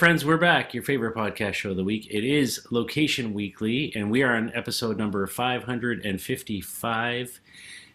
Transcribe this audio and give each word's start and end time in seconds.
Friends, 0.00 0.24
we're 0.24 0.38
back. 0.38 0.72
Your 0.72 0.82
favorite 0.82 1.14
podcast 1.14 1.52
show 1.52 1.72
of 1.72 1.76
the 1.76 1.84
week. 1.84 2.06
It 2.10 2.24
is 2.24 2.66
Location 2.70 3.34
Weekly, 3.34 3.92
and 3.94 4.10
we 4.10 4.22
are 4.22 4.34
on 4.34 4.50
episode 4.54 4.96
number 4.96 5.26
555, 5.26 7.40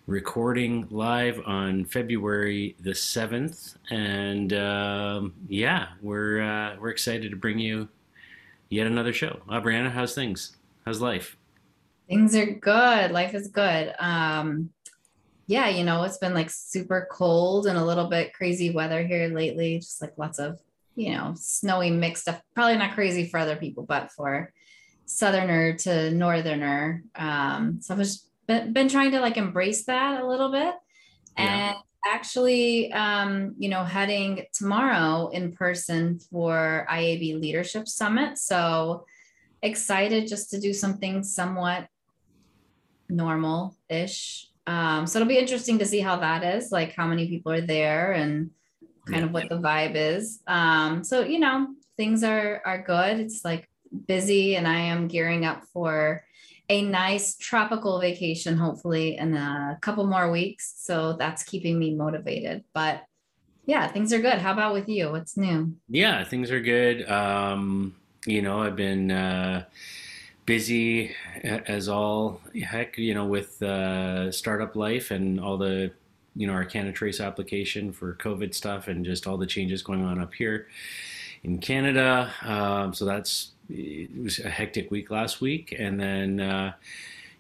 recording 0.06 0.88
live 0.92 1.42
on 1.48 1.84
February 1.84 2.76
the 2.80 2.92
7th. 2.92 3.78
And 3.90 4.54
um, 4.54 5.34
yeah, 5.48 5.88
we're 6.00 6.44
uh, 6.44 6.76
we're 6.80 6.92
excited 6.92 7.32
to 7.32 7.38
bring 7.38 7.58
you 7.58 7.90
yet 8.70 8.86
another 8.86 9.12
show. 9.12 9.42
Brianna, 9.50 9.90
how's 9.90 10.14
things? 10.14 10.58
How's 10.86 11.02
life? 11.02 11.36
Things 12.08 12.36
are 12.36 12.46
good. 12.46 13.14
Life 13.14 13.34
is 13.34 13.48
good. 13.48 13.96
Um, 13.98 14.70
yeah, 15.48 15.70
you 15.70 15.84
know, 15.84 16.04
it's 16.04 16.20
been 16.20 16.36
like 16.36 16.52
super 16.52 17.08
cold 17.12 17.66
and 17.66 17.80
a 17.80 17.84
little 17.84 18.08
bit 18.08 18.36
crazy 18.36 18.70
weather 18.70 19.08
here 19.08 19.28
lately, 19.30 19.80
just 19.80 20.04
like 20.04 20.16
lots 20.20 20.38
of 20.38 20.60
you 20.96 21.14
know, 21.14 21.34
snowy 21.38 21.92
mixed 21.92 22.24
stuff. 22.24 22.42
Probably 22.54 22.78
not 22.78 22.94
crazy 22.94 23.28
for 23.28 23.40
other 23.40 23.56
people, 23.56 23.84
but 23.84 24.12
for 24.12 24.54
southerner 25.06 25.74
to 25.74 26.12
northerner. 26.12 27.04
Um, 27.16 27.80
so 27.82 27.94
I've 27.94 28.00
just 28.00 28.30
been, 28.48 28.74
been 28.74 28.90
trying 28.90 29.12
to 29.12 29.20
like 29.20 29.38
embrace 29.38 29.86
that 29.86 30.22
a 30.22 30.28
little 30.28 30.52
bit. 30.52 30.74
Yeah. 31.38 31.72
And 31.72 31.78
actually, 32.06 32.92
um, 32.94 33.56
you 33.58 33.70
know, 33.70 33.84
heading 33.84 34.46
tomorrow 34.54 35.30
in 35.30 35.52
person 35.52 36.20
for 36.32 36.88
IAB 36.90 37.40
Leadership 37.42 37.88
Summit. 37.88 38.38
So 38.38 39.06
excited 39.62 40.28
just 40.28 40.52
to 40.52 40.60
do 40.60 40.74
something 40.74 41.24
somewhat 41.24 41.88
normal 43.10 43.76
ish. 43.90 44.50
Um, 44.68 45.06
so 45.06 45.20
it'll 45.20 45.30
be 45.30 45.38
interesting 45.38 45.80
to 45.80 45.86
see 45.86 46.00
how 46.00 46.18
that 46.18 46.44
is, 46.44 46.72
like 46.72 46.94
how 46.94 47.08
many 47.08 47.28
people 47.28 47.52
are 47.52 47.62
there 47.62 48.14
and 48.14 48.52
kind 49.06 49.20
yeah. 49.20 49.26
of 49.26 49.32
what 49.32 49.50
the 49.50 49.60
vibe 49.60 49.96
is. 49.96 50.42
Um, 50.48 51.04
so 51.04 51.22
you 51.22 51.40
know, 51.40 51.68
things 51.98 52.24
are 52.24 52.62
are 52.66 52.82
good. 52.82 53.20
It's 53.20 53.44
like 53.46 53.70
busy, 54.08 54.56
and 54.56 54.68
I 54.68 54.80
am 54.80 55.08
gearing 55.08 55.46
up 55.46 55.64
for 55.74 56.24
a 56.70 56.82
nice 56.82 57.36
tropical 57.38 58.00
vacation, 58.00 58.58
hopefully 58.58 59.18
in 59.18 59.36
a 59.36 59.78
couple 59.82 60.06
more 60.06 60.32
weeks. 60.32 60.74
So 60.78 61.14
that's 61.14 61.44
keeping 61.44 61.78
me 61.78 61.94
motivated. 61.94 62.64
But 62.74 63.04
yeah, 63.66 63.88
things 63.88 64.14
are 64.14 64.20
good. 64.20 64.40
How 64.40 64.52
about 64.52 64.74
with 64.74 64.90
you? 64.90 65.12
What's 65.12 65.38
new? 65.38 65.76
Yeah, 65.90 66.24
things 66.24 66.52
are 66.52 66.60
good. 66.60 67.10
Um, 67.10 67.96
you 68.26 68.42
know, 68.42 68.62
I've 68.62 68.76
been 68.76 69.12
uh, 69.12 69.66
busy 70.46 71.16
as 71.44 71.88
all 71.88 72.42
heck, 72.64 72.98
you 72.98 73.14
know, 73.14 73.26
with 73.26 73.62
uh, 73.62 74.32
startup 74.32 74.76
life 74.76 75.12
and 75.12 75.40
all 75.40 75.58
the 75.58 75.92
you 76.36 76.48
know 76.48 76.54
our 76.54 76.66
Canada 76.66 76.94
Trace 76.94 77.20
application 77.20 77.92
for 77.92 78.16
COVID 78.16 78.54
stuff 78.54 78.88
and 78.88 79.06
just 79.06 79.28
all 79.28 79.38
the 79.38 79.46
changes 79.46 79.82
going 79.82 80.04
on 80.04 80.20
up 80.20 80.34
here 80.34 80.68
in 81.44 81.60
Canada. 81.60 82.32
Um, 82.44 82.94
so 82.94 83.06
that's 83.06 83.52
it 83.70 84.10
was 84.22 84.40
a 84.40 84.50
hectic 84.50 84.92
week 84.92 85.10
last 85.10 85.42
week, 85.42 85.76
and 85.78 86.00
then. 86.00 86.40
Uh, 86.40 86.74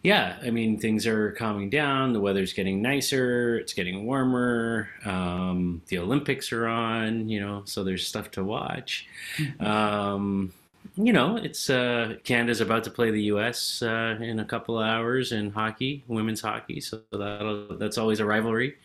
yeah, 0.03 0.37
I 0.45 0.51
mean, 0.51 0.77
things 0.77 1.07
are 1.07 1.31
calming 1.31 1.71
down. 1.71 2.13
The 2.13 2.19
weather's 2.19 2.53
getting 2.53 2.79
nicer. 2.79 3.57
It's 3.57 3.73
getting 3.73 4.05
warmer. 4.05 4.87
Um, 5.03 5.81
the 5.87 5.97
Olympics 5.97 6.51
are 6.51 6.67
on, 6.67 7.27
you 7.27 7.39
know, 7.39 7.63
so 7.65 7.83
there's 7.83 8.07
stuff 8.07 8.29
to 8.31 8.43
watch. 8.43 9.07
Mm-hmm. 9.37 9.65
Um, 9.65 10.53
you 10.97 11.11
know, 11.13 11.37
it's 11.37 11.69
uh, 11.69 12.15
Canada's 12.23 12.61
about 12.61 12.83
to 12.85 12.89
play 12.89 13.11
the 13.11 13.23
U.S. 13.23 13.81
Uh, 13.81 14.17
in 14.21 14.39
a 14.39 14.45
couple 14.45 14.79
of 14.79 14.85
hours 14.85 15.31
in 15.31 15.51
hockey, 15.51 16.03
women's 16.07 16.41
hockey. 16.41 16.79
So 16.79 17.01
that 17.11 17.77
that's 17.79 17.97
always 17.97 18.19
a 18.19 18.25
rivalry. 18.25 18.75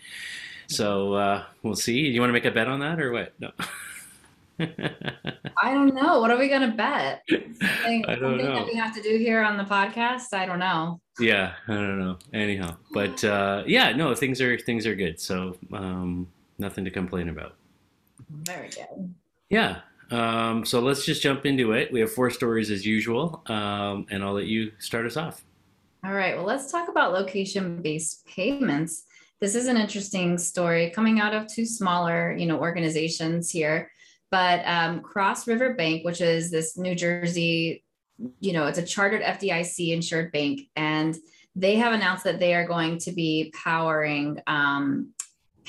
So 0.66 1.14
uh, 1.14 1.44
we'll 1.62 1.76
see. 1.76 2.02
Do 2.04 2.10
you 2.10 2.20
want 2.20 2.30
to 2.30 2.32
make 2.32 2.44
a 2.44 2.50
bet 2.50 2.68
on 2.68 2.80
that 2.80 3.00
or 3.00 3.12
what? 3.12 3.32
No. 3.38 3.50
I 5.56 5.72
don't 5.72 5.94
know. 5.94 6.20
What 6.20 6.30
are 6.30 6.38
we 6.38 6.48
gonna 6.48 6.72
bet? 6.72 7.22
Something, 7.30 8.04
I 8.06 8.14
don't 8.16 8.36
know. 8.36 8.56
That 8.56 8.66
we 8.66 8.74
have 8.74 8.94
to 8.94 9.02
do 9.02 9.16
here 9.16 9.42
on 9.42 9.56
the 9.56 9.64
podcast. 9.64 10.32
I 10.32 10.46
don't 10.46 10.58
know. 10.58 11.00
Yeah, 11.18 11.54
I 11.66 11.74
don't 11.74 11.98
know. 11.98 12.18
Anyhow, 12.32 12.76
but 12.92 13.22
uh, 13.24 13.64
yeah, 13.66 13.92
no, 13.92 14.14
things 14.14 14.40
are 14.40 14.58
things 14.58 14.86
are 14.86 14.94
good. 14.94 15.18
So 15.20 15.56
um, 15.72 16.28
nothing 16.58 16.84
to 16.84 16.90
complain 16.90 17.28
about. 17.28 17.54
Very 18.28 18.68
good. 18.68 19.14
Yeah. 19.48 19.80
Um, 20.10 20.64
so 20.64 20.80
let's 20.80 21.04
just 21.04 21.22
jump 21.22 21.46
into 21.46 21.72
it. 21.72 21.92
We 21.92 22.00
have 22.00 22.12
four 22.12 22.30
stories 22.30 22.70
as 22.70 22.84
usual, 22.84 23.42
um, 23.46 24.06
and 24.10 24.24
I'll 24.24 24.32
let 24.32 24.46
you 24.46 24.72
start 24.78 25.06
us 25.06 25.16
off. 25.16 25.44
All 26.04 26.12
right. 26.12 26.36
Well, 26.36 26.46
let's 26.46 26.72
talk 26.72 26.88
about 26.88 27.12
location 27.12 27.82
based 27.82 28.26
payments. 28.26 29.04
This 29.40 29.54
is 29.54 29.66
an 29.68 29.76
interesting 29.76 30.36
story 30.38 30.90
coming 30.90 31.20
out 31.20 31.34
of 31.34 31.46
two 31.46 31.64
smaller, 31.64 32.34
you 32.36 32.46
know, 32.46 32.58
organizations 32.58 33.50
here. 33.50 33.90
But 34.30 34.62
um, 34.66 35.00
Cross 35.00 35.46
River 35.46 35.74
Bank, 35.74 36.04
which 36.04 36.20
is 36.20 36.50
this 36.50 36.76
New 36.76 36.94
Jersey, 36.94 37.84
you 38.40 38.52
know, 38.52 38.66
it's 38.66 38.78
a 38.78 38.82
chartered 38.82 39.22
FDIC 39.22 39.92
insured 39.92 40.30
bank, 40.32 40.62
and 40.76 41.16
they 41.56 41.76
have 41.76 41.92
announced 41.92 42.24
that 42.24 42.38
they 42.38 42.54
are 42.54 42.66
going 42.66 42.98
to 42.98 43.12
be 43.12 43.52
powering 43.64 44.40
um, 44.46 45.12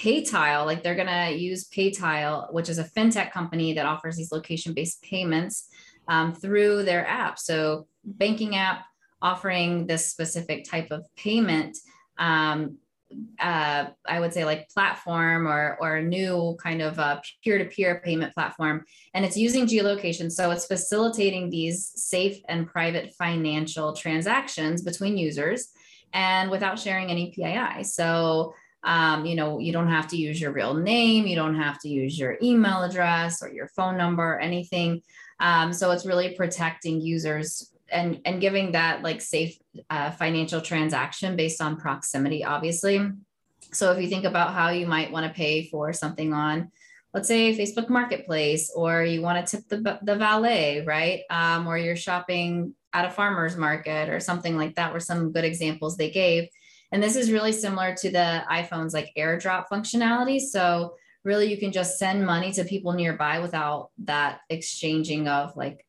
PayTile, 0.01 0.65
like 0.65 0.81
they're 0.81 0.95
going 0.95 1.07
to 1.07 1.37
use 1.37 1.69
PayTile, 1.69 2.51
which 2.51 2.69
is 2.69 2.79
a 2.79 2.83
fintech 2.83 3.31
company 3.31 3.73
that 3.73 3.85
offers 3.85 4.17
these 4.17 4.31
location 4.31 4.73
based 4.73 5.01
payments 5.03 5.67
um, 6.07 6.33
through 6.33 6.83
their 6.83 7.07
app. 7.07 7.37
So, 7.37 7.87
banking 8.03 8.55
app 8.55 8.85
offering 9.21 9.85
this 9.85 10.07
specific 10.07 10.65
type 10.65 10.87
of 10.89 11.05
payment. 11.15 11.77
Um, 12.17 12.77
uh, 13.39 13.87
I 14.07 14.19
would 14.19 14.33
say 14.33 14.45
like 14.45 14.69
platform 14.69 15.47
or 15.47 15.77
or 15.81 15.97
a 15.97 16.03
new 16.03 16.57
kind 16.63 16.81
of 16.81 16.97
a 16.97 17.21
peer-to-peer 17.43 18.01
payment 18.03 18.33
platform, 18.33 18.85
and 19.13 19.25
it's 19.25 19.37
using 19.37 19.67
geolocation. 19.67 20.31
So 20.31 20.49
it's 20.49 20.65
facilitating 20.65 21.49
these 21.49 21.91
safe 21.95 22.41
and 22.47 22.65
private 22.65 23.13
financial 23.13 23.93
transactions 23.93 24.81
between 24.81 25.17
users, 25.17 25.67
and 26.13 26.49
without 26.49 26.79
sharing 26.79 27.09
any 27.09 27.31
PII. 27.31 27.83
So 27.83 28.55
um, 28.83 29.25
you 29.25 29.35
know, 29.35 29.59
you 29.59 29.71
don't 29.71 29.89
have 29.89 30.07
to 30.07 30.17
use 30.17 30.41
your 30.41 30.51
real 30.51 30.73
name, 30.73 31.27
you 31.27 31.35
don't 31.35 31.55
have 31.55 31.79
to 31.81 31.89
use 31.89 32.17
your 32.17 32.37
email 32.41 32.83
address 32.83 33.43
or 33.43 33.51
your 33.51 33.67
phone 33.67 33.97
number 33.97 34.23
or 34.23 34.39
anything. 34.39 35.01
Um, 35.39 35.73
so 35.73 35.91
it's 35.91 36.05
really 36.05 36.35
protecting 36.35 37.01
users 37.01 37.71
and 37.91 38.21
and 38.25 38.39
giving 38.41 38.71
that 38.71 39.03
like 39.03 39.21
safe 39.21 39.57
uh, 39.89 40.11
financial 40.11 40.61
transaction 40.61 41.35
based 41.35 41.61
on 41.61 41.77
proximity, 41.77 42.43
obviously. 42.43 43.07
So 43.73 43.91
if 43.91 44.01
you 44.01 44.09
think 44.09 44.25
about 44.25 44.53
how 44.53 44.69
you 44.69 44.87
might 44.87 45.11
want 45.11 45.25
to 45.25 45.33
pay 45.33 45.67
for 45.67 45.93
something 45.93 46.33
on, 46.33 46.71
let's 47.13 47.27
say 47.27 47.55
Facebook 47.57 47.89
Marketplace, 47.89 48.71
or 48.75 49.03
you 49.03 49.21
want 49.21 49.45
to 49.45 49.57
tip 49.57 49.67
the 49.67 49.99
the 50.01 50.15
valet, 50.15 50.83
right? 50.85 51.21
Um, 51.29 51.67
or 51.67 51.77
you're 51.77 51.95
shopping 51.95 52.73
at 52.93 53.05
a 53.05 53.11
farmer's 53.11 53.55
market 53.55 54.09
or 54.09 54.19
something 54.19 54.57
like 54.57 54.75
that, 54.75 54.91
were 54.91 54.99
some 54.99 55.31
good 55.31 55.45
examples 55.45 55.97
they 55.97 56.09
gave 56.09 56.49
and 56.91 57.01
this 57.01 57.15
is 57.15 57.31
really 57.31 57.51
similar 57.51 57.95
to 57.95 58.11
the 58.11 58.43
iPhone's 58.49 58.93
like 58.93 59.11
airdrop 59.17 59.67
functionality. 59.71 60.39
So 60.39 60.95
really 61.23 61.49
you 61.49 61.57
can 61.57 61.71
just 61.71 61.97
send 61.97 62.25
money 62.25 62.51
to 62.53 62.63
people 62.63 62.93
nearby 62.93 63.39
without 63.39 63.91
that 64.05 64.39
exchanging 64.49 65.27
of 65.27 65.55
like 65.55 65.85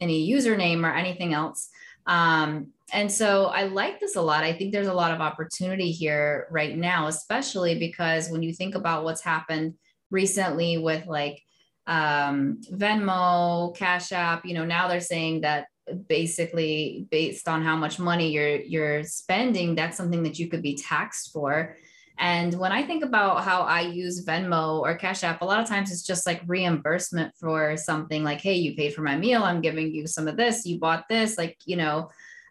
any 0.00 0.28
username 0.30 0.84
or 0.84 0.92
anything 0.92 1.32
else. 1.32 1.68
Um, 2.06 2.68
and 2.92 3.10
so 3.10 3.46
I 3.46 3.64
like 3.64 4.00
this 4.00 4.16
a 4.16 4.22
lot. 4.22 4.42
I 4.42 4.52
think 4.52 4.72
there's 4.72 4.88
a 4.88 4.94
lot 4.94 5.12
of 5.12 5.20
opportunity 5.20 5.92
here 5.92 6.48
right 6.50 6.76
now, 6.76 7.06
especially 7.06 7.78
because 7.78 8.28
when 8.30 8.42
you 8.42 8.52
think 8.52 8.74
about 8.74 9.04
what's 9.04 9.22
happened 9.22 9.74
recently 10.10 10.78
with 10.78 11.06
like 11.06 11.40
um, 11.86 12.60
Venmo, 12.72 13.76
Cash 13.76 14.12
App, 14.12 14.44
you 14.44 14.54
know, 14.54 14.64
now 14.64 14.88
they're 14.88 15.00
saying 15.00 15.42
that 15.42 15.66
basically 16.08 17.06
based 17.10 17.48
on 17.48 17.62
how 17.62 17.76
much 17.76 17.98
money 17.98 18.30
you're 18.30 18.60
you're 18.60 19.04
spending 19.04 19.74
that's 19.74 19.96
something 19.96 20.22
that 20.22 20.38
you 20.38 20.48
could 20.48 20.62
be 20.62 20.76
taxed 20.76 21.32
for. 21.32 21.76
And 22.18 22.52
when 22.54 22.70
i 22.70 22.82
think 22.82 23.02
about 23.02 23.44
how 23.44 23.62
i 23.62 23.80
use 23.80 24.24
venmo 24.26 24.80
or 24.80 24.94
cash 24.94 25.24
app 25.24 25.40
a 25.40 25.44
lot 25.44 25.60
of 25.60 25.66
times 25.66 25.90
it's 25.90 26.06
just 26.06 26.26
like 26.26 26.42
reimbursement 26.46 27.34
for 27.40 27.78
something 27.78 28.22
like 28.22 28.42
hey 28.42 28.54
you 28.54 28.76
paid 28.76 28.94
for 28.94 29.02
my 29.02 29.16
meal. 29.16 29.42
I'm 29.42 29.62
giving 29.62 29.94
you 29.94 30.06
some 30.06 30.28
of 30.28 30.36
this. 30.36 30.66
You 30.66 30.78
bought 30.78 31.08
this 31.08 31.38
like 31.38 31.56
you 31.64 31.76
know 31.76 32.10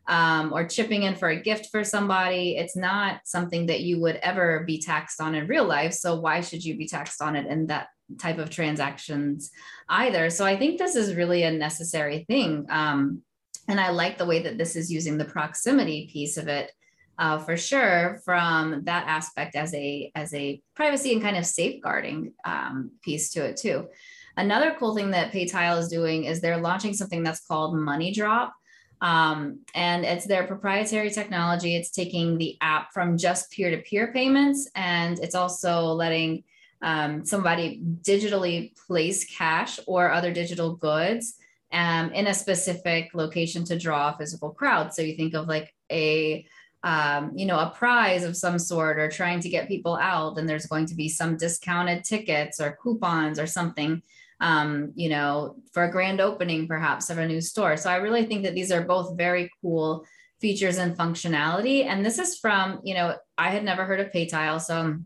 um, 0.09 0.51
or 0.51 0.67
chipping 0.67 1.03
in 1.03 1.15
for 1.15 1.29
a 1.29 1.39
gift 1.39 1.67
for 1.67 1.83
somebody. 1.83 2.57
It's 2.57 2.75
not 2.75 3.21
something 3.25 3.67
that 3.67 3.81
you 3.81 4.01
would 4.01 4.15
ever 4.17 4.63
be 4.65 4.81
taxed 4.81 5.21
on 5.21 5.35
in 5.35 5.47
real 5.47 5.65
life 5.65 5.93
so 5.93 6.19
why 6.19 6.41
should 6.41 6.65
you 6.65 6.75
be 6.75 6.87
taxed 6.87 7.21
on 7.21 7.35
it 7.35 7.45
in 7.45 7.67
that 7.67 7.89
type 8.17 8.39
of 8.39 8.49
transactions 8.49 9.51
either? 9.87 10.31
So 10.31 10.45
i 10.45 10.57
think 10.57 10.79
this 10.79 10.95
is 10.95 11.15
really 11.15 11.43
a 11.43 11.51
necessary 11.51 12.25
thing. 12.27 12.65
Um, 12.69 13.21
and 13.69 13.79
I 13.79 13.91
like 13.91 14.17
the 14.17 14.25
way 14.25 14.41
that 14.41 14.57
this 14.57 14.75
is 14.75 14.91
using 14.91 15.17
the 15.17 15.25
proximity 15.25 16.09
piece 16.11 16.37
of 16.37 16.47
it 16.47 16.71
uh, 17.19 17.37
for 17.37 17.55
sure 17.55 18.19
from 18.25 18.83
that 18.85 19.07
aspect 19.07 19.55
as 19.55 19.73
a 19.75 20.11
as 20.15 20.33
a 20.33 20.61
privacy 20.75 21.13
and 21.13 21.21
kind 21.21 21.37
of 21.37 21.45
safeguarding 21.45 22.33
um, 22.45 22.91
piece 23.03 23.29
to 23.31 23.45
it 23.45 23.57
too. 23.57 23.87
Another 24.35 24.75
cool 24.79 24.95
thing 24.95 25.11
that 25.11 25.31
PayTile 25.31 25.79
is 25.79 25.87
doing 25.87 26.23
is 26.23 26.41
they're 26.41 26.57
launching 26.57 26.93
something 26.93 27.23
that's 27.23 27.45
called 27.45 27.77
Money 27.77 28.11
Drop. 28.11 28.53
Um, 29.01 29.59
and 29.75 30.03
it's 30.03 30.25
their 30.25 30.47
proprietary 30.47 31.09
technology. 31.09 31.75
It's 31.75 31.91
taking 31.91 32.37
the 32.37 32.57
app 32.61 32.91
from 32.91 33.17
just 33.17 33.51
peer 33.51 33.69
to 33.69 33.77
peer 33.77 34.11
payments 34.11 34.69
and 34.75 35.19
it's 35.19 35.35
also 35.35 35.83
letting 35.83 36.43
um, 36.81 37.25
somebody 37.25 37.81
digitally 38.01 38.75
place 38.87 39.25
cash 39.25 39.79
or 39.85 40.11
other 40.11 40.33
digital 40.33 40.75
goods 40.75 41.35
um, 41.71 42.11
in 42.11 42.27
a 42.27 42.33
specific 42.33 43.11
location 43.13 43.63
to 43.65 43.77
draw 43.77 44.09
a 44.09 44.17
physical 44.17 44.51
crowd. 44.51 44.93
So 44.93 45.01
you 45.01 45.15
think 45.15 45.33
of 45.33 45.47
like 45.47 45.73
a 45.91 46.45
um, 46.83 47.31
you 47.35 47.45
know, 47.45 47.59
a 47.59 47.73
prize 47.75 48.23
of 48.23 48.37
some 48.37 48.57
sort 48.57 48.99
or 48.99 49.09
trying 49.09 49.41
to 49.41 49.49
get 49.49 49.67
people 49.67 49.97
out, 49.97 50.37
and 50.37 50.47
there's 50.47 50.65
going 50.65 50.85
to 50.87 50.95
be 50.95 51.09
some 51.09 51.35
discounted 51.35 52.03
tickets 52.03 52.61
or 52.61 52.77
coupons 52.81 53.37
or 53.37 53.47
something, 53.47 54.01
um, 54.39 54.93
you 54.95 55.09
know, 55.09 55.57
for 55.73 55.83
a 55.83 55.91
grand 55.91 56.21
opening 56.21 56.67
perhaps 56.67 57.09
of 57.09 57.17
a 57.17 57.27
new 57.27 57.41
store. 57.41 57.75
So 57.75 57.89
I 57.89 57.97
really 57.97 58.25
think 58.25 58.43
that 58.43 58.55
these 58.55 58.71
are 58.71 58.81
both 58.81 59.17
very 59.17 59.51
cool 59.61 60.05
features 60.39 60.77
and 60.77 60.97
functionality. 60.97 61.85
And 61.85 62.05
this 62.05 62.17
is 62.17 62.37
from, 62.37 62.79
you 62.83 62.93
know, 62.93 63.17
I 63.37 63.49
had 63.49 63.65
never 63.65 63.83
heard 63.83 63.99
of 63.99 64.11
PayTile, 64.11 64.61
so 64.61 64.97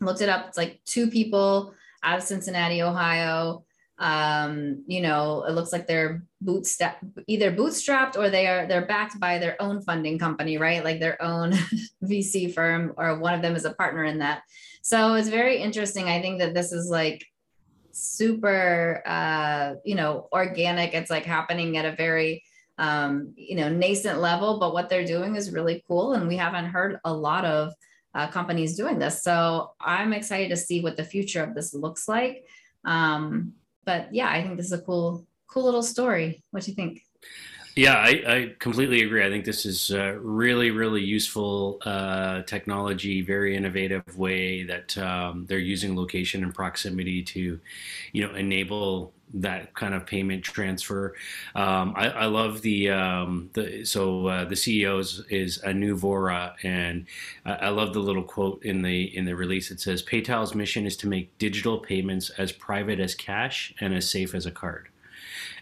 I 0.00 0.04
looked 0.04 0.20
it 0.20 0.28
up. 0.28 0.48
It's 0.48 0.58
like 0.58 0.82
two 0.84 1.08
people 1.08 1.72
out 2.02 2.18
of 2.18 2.24
Cincinnati, 2.24 2.82
Ohio 2.82 3.64
um 3.98 4.82
you 4.88 5.00
know 5.00 5.44
it 5.44 5.52
looks 5.52 5.72
like 5.72 5.86
they're 5.86 6.24
bootstrap 6.40 6.98
either 7.28 7.52
bootstrapped 7.52 8.16
or 8.16 8.28
they 8.28 8.48
are 8.48 8.66
they're 8.66 8.86
backed 8.86 9.20
by 9.20 9.38
their 9.38 9.60
own 9.62 9.80
funding 9.82 10.18
company 10.18 10.58
right? 10.58 10.82
Like 10.82 10.98
their 10.98 11.20
own 11.22 11.52
vc 12.02 12.52
firm 12.54 12.92
or 12.96 13.18
one 13.18 13.34
of 13.34 13.42
them 13.42 13.54
is 13.54 13.64
a 13.64 13.74
partner 13.74 14.04
in 14.04 14.18
that. 14.18 14.42
So 14.82 15.14
it's 15.14 15.28
very 15.28 15.58
interesting. 15.58 16.08
I 16.08 16.20
think 16.20 16.40
that 16.40 16.54
this 16.54 16.72
is 16.72 16.90
like 16.90 17.24
super 17.92 19.00
uh 19.06 19.74
you 19.84 19.94
know 19.94 20.28
organic. 20.32 20.92
It's 20.92 21.10
like 21.10 21.24
happening 21.24 21.76
at 21.76 21.84
a 21.84 21.94
very 21.94 22.42
um 22.78 23.32
you 23.36 23.54
know 23.54 23.68
nascent 23.68 24.20
level 24.20 24.58
but 24.58 24.74
what 24.74 24.88
they're 24.88 25.06
doing 25.06 25.36
is 25.36 25.52
really 25.52 25.84
cool 25.86 26.14
and 26.14 26.26
we 26.26 26.36
haven't 26.36 26.64
heard 26.64 26.98
a 27.04 27.12
lot 27.12 27.44
of 27.44 27.72
uh, 28.12 28.26
companies 28.26 28.76
doing 28.76 28.98
this. 28.98 29.22
So 29.22 29.72
i'm 29.80 30.12
excited 30.12 30.48
to 30.48 30.56
see 30.56 30.80
what 30.80 30.96
the 30.96 31.04
future 31.04 31.44
of 31.44 31.54
this 31.54 31.72
looks 31.72 32.08
like. 32.08 32.44
Um 32.84 33.54
but 33.84 34.12
yeah, 34.14 34.28
I 34.28 34.42
think 34.42 34.56
this 34.56 34.66
is 34.66 34.72
a 34.72 34.80
cool, 34.80 35.26
cool 35.46 35.64
little 35.64 35.82
story. 35.82 36.42
What 36.50 36.62
do 36.62 36.70
you 36.70 36.74
think? 36.74 37.02
Yeah, 37.76 37.96
I, 37.96 38.08
I, 38.26 38.54
completely 38.60 39.02
agree. 39.02 39.26
I 39.26 39.28
think 39.30 39.44
this 39.44 39.66
is 39.66 39.90
really, 39.90 40.70
really 40.70 41.02
useful 41.02 41.80
uh, 41.84 42.42
technology, 42.42 43.20
very 43.20 43.56
innovative 43.56 44.16
way 44.16 44.62
that 44.62 44.96
um, 44.96 45.44
they're 45.48 45.58
using 45.58 45.96
location 45.96 46.44
and 46.44 46.54
proximity 46.54 47.24
to, 47.24 47.58
you 48.12 48.26
know, 48.26 48.32
enable 48.36 49.12
that 49.34 49.74
kind 49.74 49.94
of 49.94 50.06
payment 50.06 50.44
transfer. 50.44 51.14
Um, 51.54 51.92
I, 51.96 52.08
I, 52.08 52.26
love 52.26 52.62
the 52.62 52.90
um, 52.90 53.50
the 53.54 53.84
so 53.84 54.28
uh, 54.28 54.44
the 54.44 54.54
CEO 54.54 55.00
is, 55.00 55.22
is 55.28 55.62
Anu 55.64 55.96
Vora, 55.96 56.54
and 56.62 57.06
I, 57.44 57.52
I, 57.52 57.68
love 57.70 57.92
the 57.92 58.00
little 58.00 58.22
quote 58.22 58.64
in 58.64 58.82
the 58.82 59.16
in 59.16 59.24
the 59.24 59.34
release. 59.34 59.70
It 59.70 59.80
says, 59.80 60.02
"PayTile's 60.02 60.54
mission 60.54 60.86
is 60.86 60.96
to 60.98 61.08
make 61.08 61.36
digital 61.38 61.78
payments 61.78 62.30
as 62.30 62.52
private 62.52 63.00
as 63.00 63.14
cash 63.14 63.74
and 63.80 63.92
as 63.92 64.08
safe 64.08 64.34
as 64.34 64.46
a 64.46 64.52
card." 64.52 64.88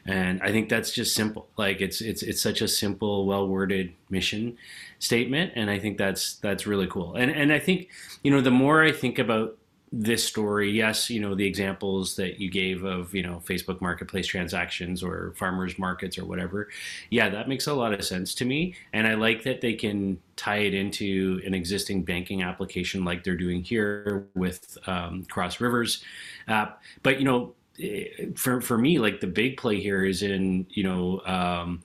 And 0.04 0.42
I 0.42 0.50
think 0.50 0.68
that's 0.68 0.92
just 0.92 1.14
simple. 1.14 1.48
Like 1.56 1.80
it's 1.80 2.00
it's 2.00 2.22
it's 2.22 2.42
such 2.42 2.60
a 2.60 2.68
simple, 2.68 3.24
well 3.26 3.46
worded 3.48 3.92
mission 4.10 4.56
statement, 4.98 5.52
and 5.54 5.70
I 5.70 5.78
think 5.78 5.96
that's 5.96 6.36
that's 6.36 6.66
really 6.66 6.88
cool. 6.88 7.14
And 7.14 7.30
and 7.30 7.52
I 7.52 7.58
think 7.58 7.88
you 8.22 8.30
know 8.30 8.40
the 8.40 8.50
more 8.50 8.82
I 8.82 8.92
think 8.92 9.18
about 9.18 9.56
this 9.92 10.24
story, 10.24 10.70
yes, 10.70 11.10
you 11.10 11.20
know, 11.20 11.34
the 11.34 11.46
examples 11.46 12.16
that 12.16 12.40
you 12.40 12.50
gave 12.50 12.82
of, 12.82 13.14
you 13.14 13.22
know, 13.22 13.42
Facebook 13.44 13.82
marketplace 13.82 14.26
transactions 14.26 15.02
or 15.02 15.34
farmers 15.36 15.78
markets 15.78 16.16
or 16.16 16.24
whatever. 16.24 16.68
Yeah, 17.10 17.28
that 17.28 17.46
makes 17.46 17.66
a 17.66 17.74
lot 17.74 17.92
of 17.92 18.02
sense 18.02 18.34
to 18.36 18.46
me. 18.46 18.74
And 18.94 19.06
I 19.06 19.14
like 19.14 19.42
that 19.42 19.60
they 19.60 19.74
can 19.74 20.18
tie 20.36 20.60
it 20.60 20.72
into 20.72 21.42
an 21.44 21.52
existing 21.52 22.04
banking 22.04 22.42
application 22.42 23.04
like 23.04 23.22
they're 23.22 23.36
doing 23.36 23.62
here 23.62 24.26
with 24.34 24.78
um, 24.86 25.24
Cross 25.26 25.60
Rivers 25.60 26.02
app. 26.48 26.80
But, 27.02 27.18
you 27.18 27.26
know, 27.26 27.52
eh, 27.78 28.06
for, 28.34 28.62
for 28.62 28.78
me, 28.78 28.98
like 28.98 29.20
the 29.20 29.26
big 29.26 29.58
play 29.58 29.78
here 29.78 30.06
is 30.06 30.22
in, 30.22 30.66
you 30.70 30.84
know, 30.84 31.20
um, 31.26 31.82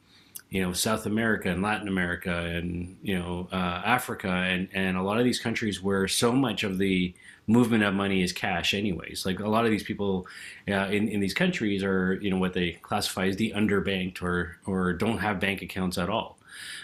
you 0.50 0.62
know 0.62 0.72
South 0.72 1.06
America 1.06 1.50
and 1.50 1.62
Latin 1.62 1.90
America 1.90 2.32
and 2.34 2.96
you 3.02 3.20
know 3.20 3.50
uh, 3.52 3.82
Africa 3.84 4.30
and 4.30 4.70
and 4.74 4.96
a 4.96 5.02
lot 5.02 5.18
of 5.18 5.26
these 5.26 5.42
countries 5.42 5.84
where 5.84 6.08
so 6.08 6.32
much 6.32 6.64
of 6.64 6.78
the 6.78 7.14
movement 7.48 7.84
of 7.84 7.94
money 7.94 8.22
is 8.22 8.34
cash 8.34 8.74
anyways. 8.74 9.26
Like 9.26 9.40
a 9.40 9.48
lot 9.48 9.66
of 9.66 9.72
these 9.72 9.84
people 9.84 10.28
uh, 10.68 10.88
in, 10.90 11.08
in 11.08 11.20
these 11.20 11.34
countries 11.34 11.84
are 11.84 12.14
you 12.22 12.30
know 12.30 12.38
what 12.38 12.54
they 12.54 12.74
classify 12.74 13.28
as 13.28 13.38
the 13.38 13.54
underbanked 13.56 14.22
or 14.22 14.58
or 14.66 14.94
don't 14.94 15.20
have 15.20 15.40
bank 15.40 15.62
accounts 15.62 15.98
at 15.98 16.10
all. 16.10 16.38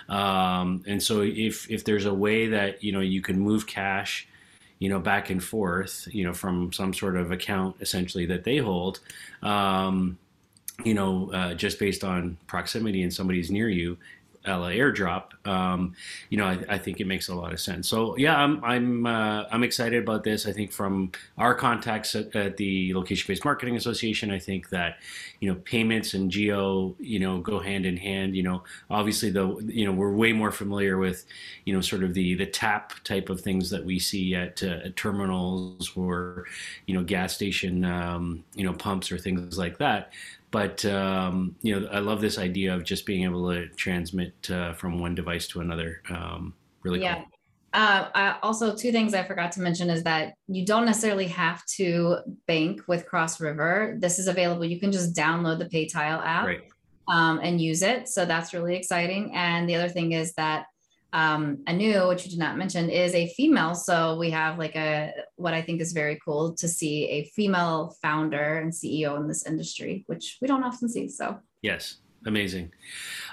Um, 0.10 0.84
and 0.88 1.02
so 1.02 1.22
if 1.22 1.70
if 1.70 1.84
there's 1.84 2.06
a 2.06 2.14
way 2.14 2.48
that 2.48 2.84
you 2.84 2.92
know 2.92 3.02
you 3.02 3.22
can 3.22 3.40
move 3.40 3.68
cash 3.68 4.28
you 4.80 4.90
know 4.90 5.00
back 5.00 5.30
and 5.30 5.42
forth 5.42 6.08
you 6.12 6.24
know 6.24 6.34
from 6.34 6.74
some 6.74 6.94
sort 6.94 7.16
of 7.16 7.32
account 7.32 7.76
essentially 7.80 8.26
that 8.26 8.44
they 8.44 8.58
hold 8.58 9.00
um, 9.42 10.18
you 10.84 10.94
know, 10.94 11.32
uh, 11.32 11.54
just 11.54 11.80
based 11.80 12.04
on 12.04 12.38
proximity 12.48 13.04
and 13.04 13.14
somebody's 13.14 13.52
near 13.52 13.70
you, 13.70 13.98
LA 14.46 14.70
airdrop, 14.70 15.48
um, 15.48 15.96
you 16.30 16.38
know, 16.38 16.46
I, 16.46 16.60
I, 16.70 16.78
think 16.78 17.00
it 17.00 17.08
makes 17.08 17.30
a 17.30 17.36
lot 17.36 17.54
of 17.54 17.62
sense. 17.62 17.88
So 17.88 18.18
yeah, 18.18 18.36
I'm 18.36 18.64
I'm 18.64 19.06
uh, 19.06 19.46
I'm 19.52 19.64
excited 19.64 20.04
about 20.04 20.24
this. 20.24 20.46
I 20.46 20.52
think 20.52 20.72
from 20.72 21.12
our 21.38 21.56
contacts 21.56 22.14
at, 22.14 22.36
at 22.36 22.58
the 22.58 22.94
Location-Based 22.94 23.46
Marketing 23.46 23.78
Association, 23.78 24.32
I 24.32 24.40
think 24.40 24.70
that 24.70 24.98
you 25.40 25.50
know 25.50 25.60
payments 25.64 26.14
and 26.14 26.30
geo, 26.30 26.94
you 27.00 27.20
know, 27.20 27.40
go 27.40 27.60
hand 27.60 27.86
in 27.86 27.96
hand. 27.96 28.36
You 28.36 28.44
know, 28.44 28.64
obviously 28.90 29.30
the 29.30 29.56
you 29.66 29.86
know, 29.86 29.94
we're 29.94 30.14
way 30.14 30.34
more 30.34 30.52
familiar 30.52 30.98
with, 30.98 31.26
you 31.66 31.74
know, 31.74 31.82
sort 31.82 32.04
of 32.04 32.14
the 32.14 32.36
the 32.36 32.46
tap 32.46 32.94
type 33.04 33.30
of 33.30 33.40
things 33.42 33.70
that 33.70 33.86
we 33.86 33.98
see 33.98 34.36
at, 34.36 34.62
uh, 34.62 34.80
at 34.86 34.96
terminals 34.98 35.92
or, 35.96 36.46
you 36.86 36.94
know, 36.94 37.04
gas 37.04 37.34
station, 37.34 37.86
um, 37.86 38.44
you 38.56 38.66
know, 38.66 38.74
pumps 38.74 39.12
or 39.12 39.18
things 39.18 39.58
like 39.58 39.78
that 39.78 40.12
but 40.54 40.86
um, 40.86 41.56
you 41.64 41.78
know, 41.78 41.88
I 41.88 41.98
love 41.98 42.22
this 42.22 42.38
idea 42.38 42.76
of 42.76 42.84
just 42.84 43.08
being 43.08 43.24
able 43.24 43.52
to 43.52 43.68
transmit 43.70 44.52
uh, 44.52 44.74
from 44.74 45.00
one 45.00 45.16
device 45.16 45.48
to 45.48 45.62
another. 45.62 46.04
Um, 46.12 46.54
really 46.84 47.02
yeah. 47.02 47.16
cool. 47.16 47.26
Uh, 47.74 48.10
I, 48.14 48.38
also, 48.44 48.76
two 48.76 48.92
things 48.92 49.16
I 49.16 49.24
forgot 49.24 49.52
to 49.54 49.62
mention 49.62 49.90
is 49.90 50.04
that 50.04 50.36
you 50.48 50.64
don't 50.64 50.86
necessarily 50.86 51.26
have 51.26 51.66
to 51.78 52.18
bank 52.46 52.82
with 52.88 53.08
Cross 53.08 53.42
River. 53.42 53.98
This 54.00 54.20
is 54.20 54.28
available. 54.28 54.64
You 54.64 54.80
can 54.80 54.92
just 54.92 55.16
download 55.16 55.58
the 55.58 55.66
PayTile 55.66 56.24
app 56.24 56.46
right. 56.46 56.62
um, 57.08 57.40
and 57.42 57.60
use 57.60 57.82
it. 57.82 58.08
So 58.08 58.24
that's 58.24 58.54
really 58.54 58.76
exciting. 58.76 59.32
And 59.34 59.68
the 59.68 59.74
other 59.74 59.90
thing 59.90 60.12
is 60.12 60.34
that 60.34 60.68
um, 61.14 61.64
Anu, 61.68 62.08
which 62.10 62.26
you 62.26 62.32
did 62.32 62.40
not 62.40 62.58
mention, 62.58 62.90
is 62.90 63.14
a 63.14 63.28
female. 63.30 63.76
So 63.76 64.18
we 64.18 64.32
have 64.32 64.58
like 64.58 64.76
a 64.76 65.14
what 65.36 65.54
I 65.54 65.62
think 65.62 65.80
is 65.80 65.94
very 65.94 66.20
cool 66.26 66.54
to 66.56 66.68
see 66.68 67.08
a 67.08 67.26
female 67.36 67.96
founder 68.02 68.60
and 68.60 68.72
CEO 68.72 69.18
in 69.18 69.28
this 69.28 69.46
industry, 69.46 70.04
which 70.08 70.38
we 70.42 70.48
don't 70.48 70.64
often 70.64 70.90
see. 70.90 71.08
So 71.08 71.40
yes, 71.62 72.00
Amazing. 72.26 72.72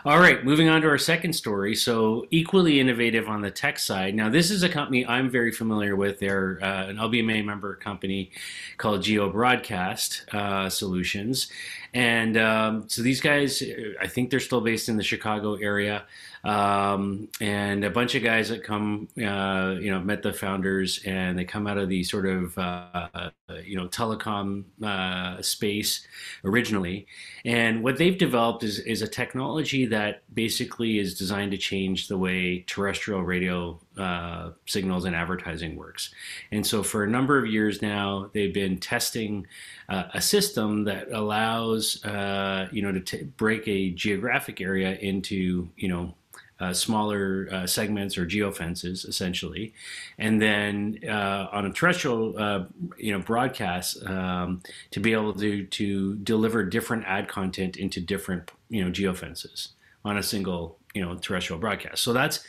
All 0.03 0.19
right, 0.19 0.43
moving 0.43 0.71
on 0.71 0.81
to 0.81 0.89
our 0.89 0.97
second 0.97 1.35
story. 1.35 1.75
So, 1.75 2.27
equally 2.31 2.81
innovative 2.81 3.29
on 3.29 3.43
the 3.43 3.51
tech 3.51 3.79
side. 3.79 4.15
Now, 4.15 4.31
this 4.31 4.51
is 4.51 4.63
a 4.63 4.69
company 4.69 5.05
I'm 5.05 5.29
very 5.29 5.53
familiar 5.53 5.95
with. 5.95 6.19
They're 6.19 6.59
uh, 6.63 6.87
an 6.87 6.97
LBMA 6.97 7.45
member 7.45 7.75
company 7.75 8.31
called 8.79 9.03
Geo 9.03 9.29
Broadcast 9.29 10.25
uh, 10.33 10.71
Solutions. 10.71 11.49
And 11.93 12.39
um, 12.39 12.89
so, 12.89 13.03
these 13.03 13.21
guys, 13.21 13.63
I 14.01 14.07
think 14.07 14.31
they're 14.31 14.41
still 14.41 14.63
based 14.63 14.89
in 14.89 14.97
the 14.97 15.03
Chicago 15.03 15.57
area 15.57 16.07
um, 16.45 17.29
and 17.41 17.85
a 17.85 17.91
bunch 17.91 18.15
of 18.15 18.23
guys 18.23 18.49
that 18.49 18.65
come, 18.65 19.09
uh, 19.19 19.77
you 19.79 19.91
know, 19.91 20.01
met 20.01 20.23
the 20.23 20.33
founders, 20.33 21.03
and 21.05 21.39
they 21.39 21.45
come 21.45 21.67
out 21.67 21.77
of 21.77 21.89
the 21.91 22.03
sort 22.03 22.27
of, 22.27 22.57
uh, 22.57 23.31
you 23.65 23.77
know, 23.77 23.89
telecom 23.89 24.65
uh, 24.83 25.43
space 25.43 26.07
originally. 26.45 27.07
And 27.45 27.83
what 27.83 27.99
they've 27.99 28.17
developed 28.17 28.63
is 28.63 28.79
is 28.81 29.03
a 29.03 29.09
technology 29.09 29.87
that 29.91 30.23
basically 30.33 30.99
is 30.99 31.19
designed 31.19 31.51
to 31.51 31.59
change 31.59 32.09
the 32.09 32.17
way 32.17 32.61
terrestrial 32.67 33.23
radio 33.23 33.79
uh, 33.99 34.51
signals 34.67 35.05
and 35.05 35.17
advertising 35.17 35.77
works. 35.77 36.15
And 36.53 36.67
so, 36.67 36.83
for 36.83 37.05
a 37.05 37.11
number 37.11 37.37
of 37.39 37.47
years 37.47 37.83
now, 37.83 38.31
they've 38.33 38.55
been 38.55 38.79
testing 38.79 39.47
uh, 39.89 40.05
a 40.15 40.21
system 40.21 40.85
that 40.85 41.11
allows, 41.13 42.05
uh, 42.05 42.69
you 42.71 42.83
know, 42.83 42.93
to 42.93 43.01
t- 43.01 43.25
break 43.25 43.67
a 43.67 43.91
geographic 43.91 44.61
area 44.61 44.95
into, 44.95 45.69
you 45.77 45.89
know, 45.89 46.15
uh, 46.61 46.73
smaller 46.73 47.49
uh, 47.51 47.67
segments 47.67 48.19
or 48.19 48.27
geofences 48.27 49.09
essentially, 49.09 49.73
and 50.19 50.41
then 50.41 50.99
uh, 51.09 51.49
on 51.51 51.65
a 51.65 51.73
terrestrial 51.73 52.35
uh, 52.39 52.65
you 52.99 53.13
know 53.13 53.19
broadcast 53.19 54.05
um, 54.07 54.61
to 54.91 55.01
be 55.01 55.13
able 55.13 55.33
to 55.33 55.65
to 55.67 56.17
deliver 56.17 56.63
different 56.63 57.05
ad 57.07 57.29
content 57.29 57.77
into 57.77 57.99
different 57.99 58.51
you 58.69 58.85
know 58.85 58.91
geofences 58.91 59.69
on 60.05 60.17
a 60.17 60.23
single 60.23 60.79
you 60.95 61.03
know 61.05 61.17
terrestrial 61.17 61.61
broadcast. 61.61 62.03
So 62.03 62.13
that's 62.13 62.45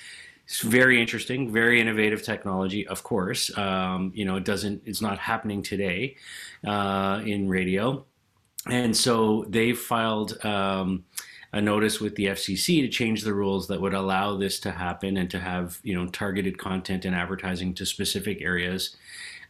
very 0.64 1.00
interesting, 1.00 1.52
very 1.52 1.80
innovative 1.80 2.24
technology. 2.24 2.88
Of 2.88 3.04
course, 3.04 3.56
um, 3.58 4.12
you 4.16 4.26
know 4.26 4.36
it 4.38 4.46
doesn't 4.46 4.82
it's 4.86 5.02
not 5.02 5.18
happening 5.18 5.64
today 5.64 6.18
uh, 6.66 7.22
in 7.26 7.50
radio, 7.50 8.06
and 8.68 8.96
so 8.96 9.46
they 9.50 9.74
filed. 9.74 10.44
Um, 10.46 11.06
a 11.54 11.60
notice 11.60 12.00
with 12.00 12.16
the 12.16 12.28
FCC 12.28 12.80
to 12.82 12.88
change 12.88 13.24
the 13.24 13.34
rules 13.34 13.68
that 13.68 13.82
would 13.82 13.94
allow 13.94 14.38
this 14.38 14.58
to 14.58 14.72
happen 14.72 15.18
and 15.18 15.30
to 15.30 15.38
have 15.38 15.82
you 15.84 15.94
know 15.94 16.08
targeted 16.08 16.58
content 16.58 17.04
and 17.04 17.14
advertising 17.14 17.74
to 17.74 17.86
specific 17.86 18.42
areas 18.42 18.96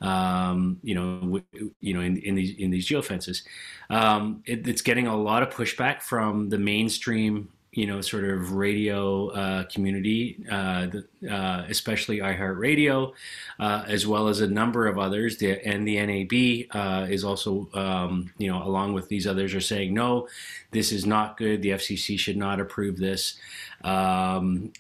um, 0.02 0.80
you 0.84 0.96
know, 0.96 1.42
you 1.80 1.94
know, 1.94 2.02
in, 2.02 2.18
in 2.18 2.36
these 2.36 2.58
in 2.58 2.72
these 2.72 2.88
geofences. 2.88 3.44
Um, 3.90 4.44
it, 4.46 4.68
it's 4.68 4.82
getting 4.82 5.08
a 5.08 5.16
lot 5.16 5.44
of 5.44 5.50
pushback 5.50 6.02
from 6.02 6.50
the 6.50 6.58
mainstream 6.58 7.50
you 7.74 7.88
know, 7.88 8.02
sort 8.02 8.26
of 8.26 8.52
radio 8.52 9.30
uh, 9.30 9.64
community, 9.66 10.44
uh, 10.52 10.88
uh, 11.30 11.64
especially 11.70 12.18
iHeartRadio, 12.18 13.14
uh, 13.60 13.86
as 13.88 14.06
well 14.06 14.28
as 14.28 14.42
a 14.42 14.48
number 14.48 14.88
of 14.88 15.00
others. 15.00 15.38
The, 15.38 15.66
and 15.66 15.88
the 15.88 15.96
NAB 16.06 16.68
uh, 16.76 17.08
is 17.10 17.24
also, 17.24 17.70
um, 17.74 18.34
you 18.38 18.52
know, 18.52 18.62
along 18.62 18.94
with 18.94 19.08
these 19.08 19.26
others, 19.26 19.56
are 19.56 19.62
saying 19.62 19.94
no, 19.94 20.28
this 20.72 20.92
is 20.92 21.06
not 21.06 21.38
good. 21.38 21.62
The 21.62 21.70
FCC 21.70 22.20
should 22.20 22.36
not 22.36 22.60
approve 22.60 22.98
this 22.98 23.38
um, 23.86 24.74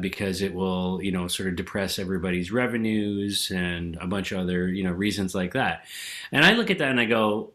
because 0.00 0.40
it 0.40 0.54
will, 0.54 1.02
you 1.02 1.10
know, 1.10 1.26
sort 1.26 1.48
of 1.48 1.56
depress 1.56 1.98
everybody's 1.98 2.52
revenues 2.52 3.50
and 3.50 3.96
a 4.00 4.06
bunch 4.06 4.30
of 4.30 4.38
other, 4.38 4.68
you 4.68 4.84
know, 4.84 4.92
reasons 4.92 5.34
like 5.34 5.54
that. 5.54 5.84
And 6.30 6.44
I 6.44 6.52
look 6.52 6.70
at 6.70 6.78
that 6.78 6.90
and 6.90 7.00
I 7.00 7.06
go, 7.06 7.54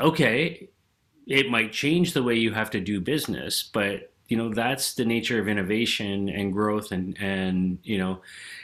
okay, 0.00 0.68
it 1.28 1.48
might 1.48 1.70
change 1.70 2.12
the 2.12 2.24
way 2.24 2.34
you 2.34 2.52
have 2.52 2.70
to 2.70 2.80
do 2.80 3.00
business, 3.00 3.62
but 3.62 4.11
you 4.32 4.38
know 4.38 4.48
that's 4.48 4.94
the 4.94 5.04
nature 5.04 5.38
of 5.38 5.46
innovation 5.46 6.30
and 6.30 6.54
growth 6.54 6.90
and 6.90 7.18
and 7.20 7.78
you 7.84 7.98
know 7.98 8.22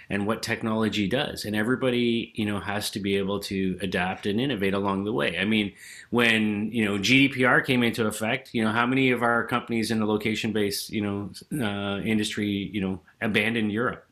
and 0.09 0.27
what 0.27 0.43
technology 0.43 1.07
does. 1.07 1.45
And 1.45 1.55
everybody 1.55 2.33
you 2.35 2.47
know 2.47 2.59
has 2.59 2.91
to 2.93 3.01
be 3.01 3.19
able 3.19 3.39
to 3.41 3.79
adapt 3.83 4.25
and 4.25 4.41
innovate 4.41 4.73
along 4.73 5.05
the 5.05 5.13
way. 5.13 5.39
I 5.39 5.45
mean 5.45 5.75
when 6.09 6.73
you 6.73 6.87
know 6.87 6.97
gdpr 6.97 7.67
came 7.67 7.83
into 7.83 8.07
effect 8.07 8.55
you 8.55 8.65
know 8.65 8.73
how 8.73 8.87
many 8.87 9.11
of 9.11 9.23
our 9.23 9.47
companies 9.47 9.91
in 9.91 9.99
the 10.01 10.07
location 10.07 10.53
based 10.53 10.89
you 10.89 11.03
know 11.03 11.31
uh, 11.63 12.01
industry 12.01 12.71
you 12.73 12.81
know 12.81 12.99
abandoned 13.21 13.71
europe 13.71 14.07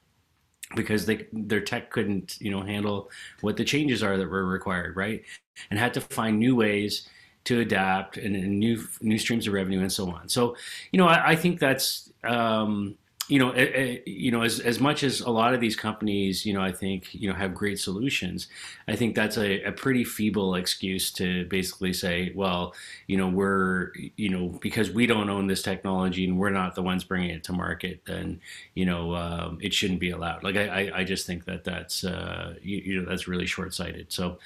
because 0.75 1.07
they 1.07 1.27
their 1.33 1.63
tech 1.63 1.91
couldn't 1.91 2.39
you 2.39 2.51
know 2.51 2.61
handle 2.61 3.11
what 3.41 3.57
the 3.57 3.65
changes 3.65 4.03
are 4.03 4.19
that 4.19 4.29
were 4.29 4.45
required 4.45 4.95
right? 4.95 5.23
And 5.71 5.79
had 5.79 5.95
to 5.95 6.03
find 6.03 6.39
new 6.39 6.55
ways 6.55 7.09
to 7.47 7.61
adapt 7.61 8.17
and, 8.17 8.37
and, 8.37 8.59
new 8.59 8.87
new 9.01 9.19
streams 9.19 9.47
of 9.47 9.53
revenue 9.53 9.81
and 9.81 9.93
so 9.93 10.11
on. 10.11 10.29
So, 10.29 10.57
you 10.93 10.99
know, 10.99 11.07
I, 11.07 11.31
I 11.31 11.37
think 11.37 11.59
that's 11.59 12.13
um, 12.25 12.97
you 13.29 13.41
know, 13.41 13.55
you 14.07 14.31
know, 14.31 14.43
as, 14.43 14.61
as 14.61 14.79
much 14.79 15.03
as 15.03 15.21
a 15.21 15.31
lot 15.31 15.53
of 15.53 15.61
these 15.61 15.75
companies, 15.75 16.47
you 16.47 16.55
know, 16.55 16.63
I 16.63 16.71
think, 16.71 17.13
you 17.13 17.29
know, 17.29 17.35
have 17.35 17.55
great 17.55 17.79
solutions, 17.79 18.47
I 18.87 18.95
think 18.95 19.17
that's 19.17 19.37
a, 19.37 19.63
a 19.65 19.73
pretty 19.73 20.05
feeble 20.05 20.55
excuse 20.55 21.11
to 21.13 21.45
basically 21.47 21.93
say, 21.93 22.33
well, 22.37 22.75
you 23.09 23.17
know, 23.17 23.29
we're, 23.29 23.93
you 24.17 24.29
know, 24.29 24.59
because 24.61 24.93
we 24.93 25.07
don't 25.07 25.29
own 25.29 25.49
this 25.49 25.63
technology 25.63 26.25
and 26.25 26.39
we're 26.39 26.51
not 26.51 26.77
the 26.77 26.83
ones 26.83 27.03
bringing 27.03 27.31
it 27.31 27.43
to 27.45 27.53
market, 27.53 28.01
then, 28.07 28.41
you 28.75 28.87
know, 28.87 29.15
um, 29.17 29.59
it 29.61 29.75
shouldn't 29.75 29.99
be 29.99 30.11
allowed. 30.11 30.45
Like, 30.45 30.57
I, 30.57 30.93
I 30.95 31.05
just 31.05 31.27
think 31.27 31.47
that 31.47 31.65
that's, 31.65 32.05
uh, 32.05 32.55
you, 32.63 32.77
you, 32.77 33.01
know, 33.01 33.09
that's 33.09 33.27
really 33.27 33.47
short 33.47 33.75
sighted. 33.75 34.13
So, 34.13 34.39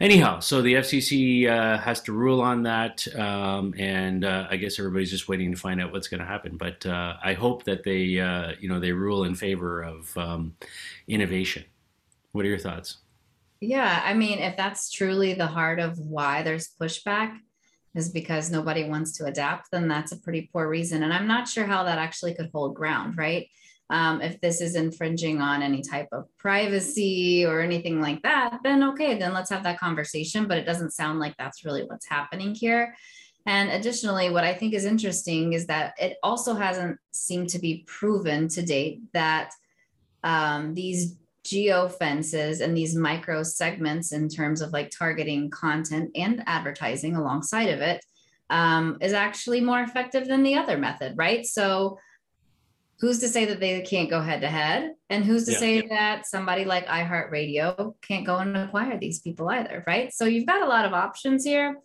anyhow, 0.00 0.38
so 0.38 0.62
the 0.62 0.74
FCC 0.74 1.48
uh, 1.48 1.78
has 1.78 2.00
to 2.02 2.12
rule 2.12 2.40
on 2.40 2.62
that. 2.62 3.06
Um, 3.16 3.74
and 3.76 4.24
uh, 4.24 4.46
I 4.48 4.56
guess 4.58 4.78
everybody's 4.78 5.10
just 5.10 5.28
waiting 5.28 5.50
to 5.50 5.58
find 5.58 5.80
out 5.80 5.92
what's 5.92 6.06
going 6.06 6.20
to 6.20 6.26
happen. 6.26 6.56
But 6.56 6.86
uh, 6.86 7.16
I 7.22 7.32
hope 7.32 7.64
that 7.64 7.82
they, 7.82 8.20
uh, 8.28 8.52
you 8.60 8.68
know 8.68 8.80
they 8.80 8.92
rule 8.92 9.24
in 9.24 9.34
favor 9.34 9.82
of 9.82 10.16
um, 10.16 10.54
innovation. 11.06 11.64
What 12.32 12.44
are 12.44 12.48
your 12.48 12.58
thoughts? 12.58 12.98
Yeah, 13.60 14.02
I 14.04 14.14
mean, 14.14 14.38
if 14.38 14.56
that's 14.56 14.90
truly 14.90 15.34
the 15.34 15.46
heart 15.46 15.80
of 15.80 15.98
why 15.98 16.42
there's 16.42 16.70
pushback, 16.80 17.36
is 17.94 18.08
because 18.08 18.50
nobody 18.50 18.84
wants 18.84 19.12
to 19.18 19.24
adapt, 19.24 19.70
then 19.70 19.88
that's 19.88 20.12
a 20.12 20.20
pretty 20.20 20.48
poor 20.52 20.68
reason. 20.68 21.02
And 21.02 21.12
I'm 21.12 21.26
not 21.26 21.48
sure 21.48 21.66
how 21.66 21.84
that 21.84 21.98
actually 21.98 22.34
could 22.34 22.50
hold 22.52 22.74
ground, 22.74 23.18
right? 23.18 23.48
Um, 23.90 24.20
if 24.20 24.40
this 24.40 24.60
is 24.60 24.76
infringing 24.76 25.40
on 25.40 25.62
any 25.62 25.82
type 25.82 26.08
of 26.12 26.24
privacy 26.38 27.46
or 27.46 27.60
anything 27.60 28.00
like 28.00 28.22
that, 28.22 28.58
then 28.62 28.82
okay, 28.90 29.18
then 29.18 29.32
let's 29.32 29.50
have 29.50 29.64
that 29.64 29.80
conversation. 29.80 30.46
But 30.46 30.58
it 30.58 30.66
doesn't 30.66 30.92
sound 30.92 31.18
like 31.18 31.34
that's 31.38 31.64
really 31.64 31.84
what's 31.84 32.06
happening 32.06 32.54
here. 32.54 32.94
And 33.48 33.70
additionally, 33.70 34.28
what 34.28 34.44
I 34.44 34.52
think 34.52 34.74
is 34.74 34.84
interesting 34.84 35.54
is 35.54 35.66
that 35.68 35.94
it 35.98 36.18
also 36.22 36.54
hasn't 36.54 36.98
seemed 37.12 37.48
to 37.48 37.58
be 37.58 37.82
proven 37.86 38.46
to 38.48 38.60
date 38.60 39.00
that 39.14 39.52
um, 40.22 40.74
these 40.74 41.16
geo 41.44 41.88
fences 41.88 42.60
and 42.60 42.76
these 42.76 42.94
micro 42.94 43.42
segments 43.42 44.12
in 44.12 44.28
terms 44.28 44.60
of 44.60 44.74
like 44.74 44.90
targeting 44.90 45.48
content 45.48 46.10
and 46.14 46.42
advertising 46.46 47.16
alongside 47.16 47.70
of 47.70 47.80
it 47.80 48.04
um, 48.50 48.98
is 49.00 49.14
actually 49.14 49.62
more 49.62 49.80
effective 49.80 50.28
than 50.28 50.42
the 50.42 50.54
other 50.54 50.76
method, 50.76 51.14
right? 51.16 51.46
So 51.46 51.98
who's 53.00 53.20
to 53.20 53.28
say 53.28 53.46
that 53.46 53.60
they 53.60 53.80
can't 53.80 54.10
go 54.10 54.20
head 54.20 54.42
to 54.42 54.48
head 54.48 54.92
and 55.08 55.24
who's 55.24 55.46
to 55.46 55.52
yeah, 55.52 55.58
say 55.58 55.76
yeah. 55.76 55.88
that 55.88 56.26
somebody 56.26 56.66
like 56.66 56.86
iheartradio 56.86 57.94
can't 58.02 58.26
go 58.26 58.36
and 58.36 58.54
acquire 58.56 58.98
these 58.98 59.20
people 59.20 59.48
either 59.48 59.84
right 59.86 60.12
so 60.12 60.24
you've 60.24 60.46
got 60.46 60.62
a 60.62 60.68
lot 60.68 60.84
of 60.84 60.92
options 60.92 61.44
here 61.44 61.76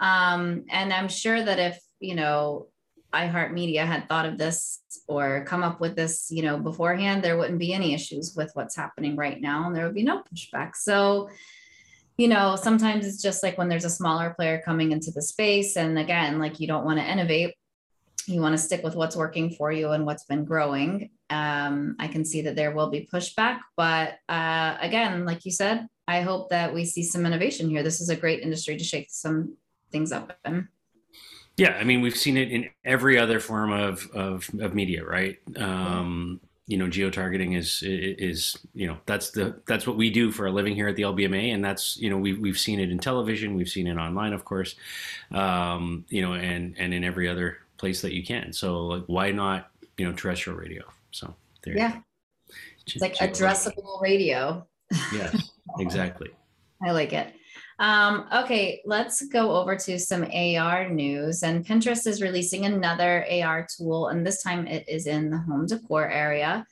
um, 0.00 0.64
and 0.70 0.92
I'm 0.92 1.08
sure 1.08 1.42
that 1.42 1.58
if, 1.58 1.78
you 2.00 2.14
know, 2.14 2.68
iHeartMedia 3.12 3.84
had 3.84 4.08
thought 4.08 4.26
of 4.26 4.38
this 4.38 4.80
or 5.06 5.44
come 5.44 5.62
up 5.62 5.80
with 5.80 5.96
this, 5.96 6.30
you 6.30 6.42
know, 6.42 6.58
beforehand, 6.58 7.22
there 7.22 7.36
wouldn't 7.36 7.58
be 7.58 7.74
any 7.74 7.92
issues 7.92 8.34
with 8.36 8.50
what's 8.54 8.76
happening 8.76 9.16
right 9.16 9.40
now 9.40 9.66
and 9.66 9.76
there 9.76 9.84
would 9.84 9.94
be 9.94 10.02
no 10.02 10.22
pushback. 10.22 10.76
So, 10.76 11.28
you 12.16 12.28
know, 12.28 12.56
sometimes 12.56 13.06
it's 13.06 13.22
just 13.22 13.42
like 13.42 13.58
when 13.58 13.68
there's 13.68 13.84
a 13.84 13.90
smaller 13.90 14.34
player 14.34 14.62
coming 14.64 14.92
into 14.92 15.10
the 15.10 15.22
space. 15.22 15.76
And 15.76 15.98
again, 15.98 16.38
like 16.38 16.60
you 16.60 16.66
don't 16.66 16.84
want 16.84 16.98
to 16.98 17.10
innovate, 17.10 17.54
you 18.26 18.40
want 18.40 18.52
to 18.52 18.62
stick 18.62 18.82
with 18.84 18.94
what's 18.94 19.16
working 19.16 19.50
for 19.50 19.72
you 19.72 19.90
and 19.90 20.06
what's 20.06 20.24
been 20.24 20.44
growing. 20.44 21.10
Um, 21.30 21.96
I 21.98 22.08
can 22.08 22.24
see 22.24 22.42
that 22.42 22.56
there 22.56 22.72
will 22.72 22.90
be 22.90 23.08
pushback. 23.12 23.58
But 23.76 24.14
uh, 24.28 24.76
again, 24.80 25.24
like 25.24 25.44
you 25.44 25.50
said, 25.50 25.88
I 26.06 26.20
hope 26.20 26.50
that 26.50 26.72
we 26.72 26.84
see 26.84 27.02
some 27.02 27.26
innovation 27.26 27.68
here. 27.68 27.82
This 27.82 28.00
is 28.00 28.08
a 28.08 28.16
great 28.16 28.40
industry 28.40 28.76
to 28.76 28.84
shake 28.84 29.08
some 29.10 29.56
things 29.90 30.12
up 30.12 30.38
in. 30.44 30.68
Yeah, 31.56 31.76
I 31.78 31.84
mean, 31.84 32.00
we've 32.00 32.16
seen 32.16 32.36
it 32.36 32.50
in 32.50 32.70
every 32.84 33.18
other 33.18 33.40
form 33.40 33.72
of 33.72 34.08
of, 34.14 34.48
of 34.60 34.74
media, 34.74 35.04
right? 35.04 35.38
Um, 35.56 36.40
you 36.66 36.78
know, 36.78 36.88
geo 36.88 37.10
targeting 37.10 37.54
is 37.54 37.82
is 37.82 38.56
you 38.74 38.86
know 38.86 38.96
that's 39.04 39.30
the 39.30 39.60
that's 39.66 39.86
what 39.86 39.96
we 39.96 40.08
do 40.08 40.30
for 40.30 40.46
a 40.46 40.52
living 40.52 40.74
here 40.74 40.86
at 40.86 40.94
the 40.94 41.02
LBMA, 41.02 41.52
and 41.52 41.64
that's 41.64 41.96
you 41.96 42.08
know 42.08 42.16
we've 42.16 42.38
we've 42.38 42.58
seen 42.58 42.78
it 42.78 42.90
in 42.90 42.98
television, 42.98 43.56
we've 43.56 43.68
seen 43.68 43.88
it 43.88 43.96
online, 43.96 44.32
of 44.32 44.44
course, 44.44 44.76
um, 45.32 46.04
you 46.08 46.22
know, 46.22 46.34
and 46.34 46.76
and 46.78 46.94
in 46.94 47.02
every 47.02 47.28
other 47.28 47.58
place 47.76 48.00
that 48.02 48.12
you 48.12 48.24
can. 48.24 48.52
So 48.52 48.86
like, 48.86 49.04
why 49.06 49.32
not 49.32 49.70
you 49.98 50.06
know 50.06 50.14
terrestrial 50.14 50.58
radio? 50.58 50.84
So 51.10 51.34
there. 51.64 51.76
Yeah, 51.76 51.98
it's 52.86 53.02
like 53.02 53.16
addressable 53.16 54.00
radio. 54.00 54.64
Yes, 55.12 55.50
exactly. 55.80 56.30
I 56.82 56.92
like 56.92 57.12
it. 57.12 57.34
Um, 57.80 58.26
okay, 58.30 58.82
let's 58.84 59.26
go 59.28 59.56
over 59.56 59.74
to 59.74 59.98
some 59.98 60.24
AR 60.30 60.90
news. 60.90 61.42
And 61.42 61.64
Pinterest 61.64 62.06
is 62.06 62.20
releasing 62.20 62.66
another 62.66 63.26
AR 63.30 63.66
tool, 63.74 64.08
and 64.08 64.24
this 64.24 64.42
time 64.42 64.66
it 64.66 64.86
is 64.86 65.06
in 65.06 65.30
the 65.30 65.38
home 65.38 65.66
decor 65.66 66.06
area. 66.06 66.66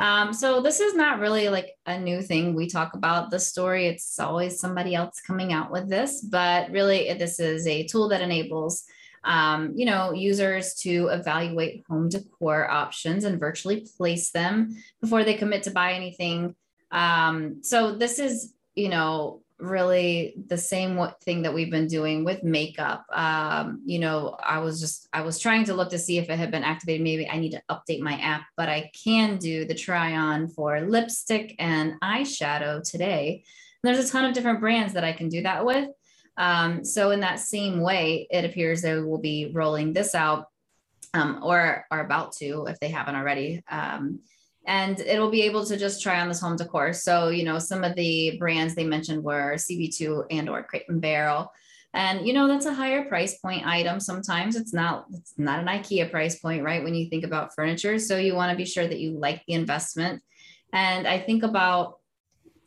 Um, 0.00 0.32
so 0.32 0.60
this 0.60 0.80
is 0.80 0.94
not 0.94 1.20
really 1.20 1.48
like 1.48 1.76
a 1.86 1.98
new 1.98 2.22
thing 2.22 2.54
we 2.54 2.68
talk 2.68 2.94
about 2.94 3.30
the 3.30 3.38
story. 3.38 3.86
It's 3.86 4.18
always 4.18 4.60
somebody 4.60 4.96
else 4.96 5.20
coming 5.24 5.52
out 5.52 5.70
with 5.70 5.88
this, 5.88 6.22
but 6.22 6.70
really 6.70 7.12
this 7.14 7.38
is 7.38 7.66
a 7.66 7.86
tool 7.86 8.08
that 8.08 8.20
enables 8.20 8.84
um, 9.24 9.72
you 9.74 9.84
know 9.84 10.12
users 10.12 10.74
to 10.76 11.08
evaluate 11.08 11.84
home 11.88 12.08
decor 12.08 12.70
options 12.70 13.24
and 13.24 13.40
virtually 13.40 13.86
place 13.96 14.30
them 14.30 14.76
before 15.00 15.24
they 15.24 15.34
commit 15.34 15.64
to 15.64 15.70
buy 15.70 15.92
anything. 15.92 16.54
Um, 16.90 17.62
so 17.62 17.92
this 17.92 18.18
is 18.18 18.54
you 18.74 18.88
know 18.88 19.42
really 19.58 20.34
the 20.46 20.58
same 20.58 21.00
thing 21.22 21.42
that 21.42 21.52
we've 21.52 21.70
been 21.70 21.86
doing 21.86 22.24
with 22.24 22.42
makeup. 22.42 23.04
Um, 23.12 23.82
you 23.84 23.98
know, 23.98 24.36
I 24.42 24.58
was 24.58 24.80
just 24.80 25.08
I 25.12 25.22
was 25.22 25.38
trying 25.38 25.64
to 25.64 25.74
look 25.74 25.90
to 25.90 25.98
see 25.98 26.18
if 26.18 26.30
it 26.30 26.38
had 26.38 26.50
been 26.50 26.64
activated. 26.64 27.02
Maybe 27.02 27.28
I 27.28 27.38
need 27.38 27.52
to 27.52 27.62
update 27.70 28.00
my 28.00 28.14
app, 28.14 28.44
but 28.56 28.68
I 28.68 28.90
can 28.94 29.38
do 29.38 29.64
the 29.64 29.74
try 29.74 30.16
on 30.16 30.48
for 30.48 30.80
lipstick 30.80 31.54
and 31.58 31.94
eyeshadow 32.02 32.88
today. 32.88 33.44
And 33.82 33.94
there's 33.94 34.08
a 34.08 34.10
ton 34.10 34.24
of 34.24 34.34
different 34.34 34.60
brands 34.60 34.92
that 34.94 35.04
I 35.04 35.12
can 35.12 35.28
do 35.28 35.42
that 35.42 35.64
with. 35.64 35.90
Um, 36.36 36.84
so 36.84 37.10
in 37.10 37.20
that 37.20 37.40
same 37.40 37.80
way, 37.80 38.28
it 38.30 38.44
appears 38.44 38.80
they 38.80 39.00
will 39.00 39.18
be 39.18 39.50
rolling 39.52 39.92
this 39.92 40.14
out 40.14 40.46
um, 41.14 41.40
or 41.42 41.84
are 41.90 42.04
about 42.04 42.32
to 42.36 42.66
if 42.66 42.78
they 42.78 42.88
haven't 42.88 43.16
already. 43.16 43.62
Um, 43.68 44.20
and 44.68 45.00
it'll 45.00 45.30
be 45.30 45.42
able 45.42 45.64
to 45.64 45.78
just 45.78 46.02
try 46.02 46.20
on 46.20 46.28
this 46.28 46.42
home 46.42 46.54
decor. 46.54 46.92
So, 46.92 47.30
you 47.30 47.42
know, 47.42 47.58
some 47.58 47.84
of 47.84 47.96
the 47.96 48.36
brands 48.38 48.74
they 48.74 48.84
mentioned 48.84 49.24
were 49.24 49.54
CB2 49.54 50.26
and 50.30 50.46
or 50.46 50.62
Crate 50.62 50.84
and 50.90 51.00
Barrel. 51.00 51.50
And 51.94 52.26
you 52.26 52.34
know, 52.34 52.46
that's 52.46 52.66
a 52.66 52.74
higher 52.74 53.06
price 53.06 53.38
point 53.38 53.66
item. 53.66 53.98
Sometimes 53.98 54.56
it's 54.56 54.74
not, 54.74 55.06
it's 55.14 55.32
not 55.38 55.60
an 55.60 55.66
IKEA 55.66 56.10
price 56.10 56.38
point, 56.38 56.62
right? 56.62 56.84
When 56.84 56.94
you 56.94 57.08
think 57.08 57.24
about 57.24 57.54
furniture. 57.54 57.98
So 57.98 58.18
you 58.18 58.34
want 58.34 58.50
to 58.52 58.58
be 58.58 58.66
sure 58.66 58.86
that 58.86 59.00
you 59.00 59.18
like 59.18 59.42
the 59.46 59.54
investment. 59.54 60.22
And 60.74 61.08
I 61.08 61.18
think 61.18 61.44
about 61.44 61.94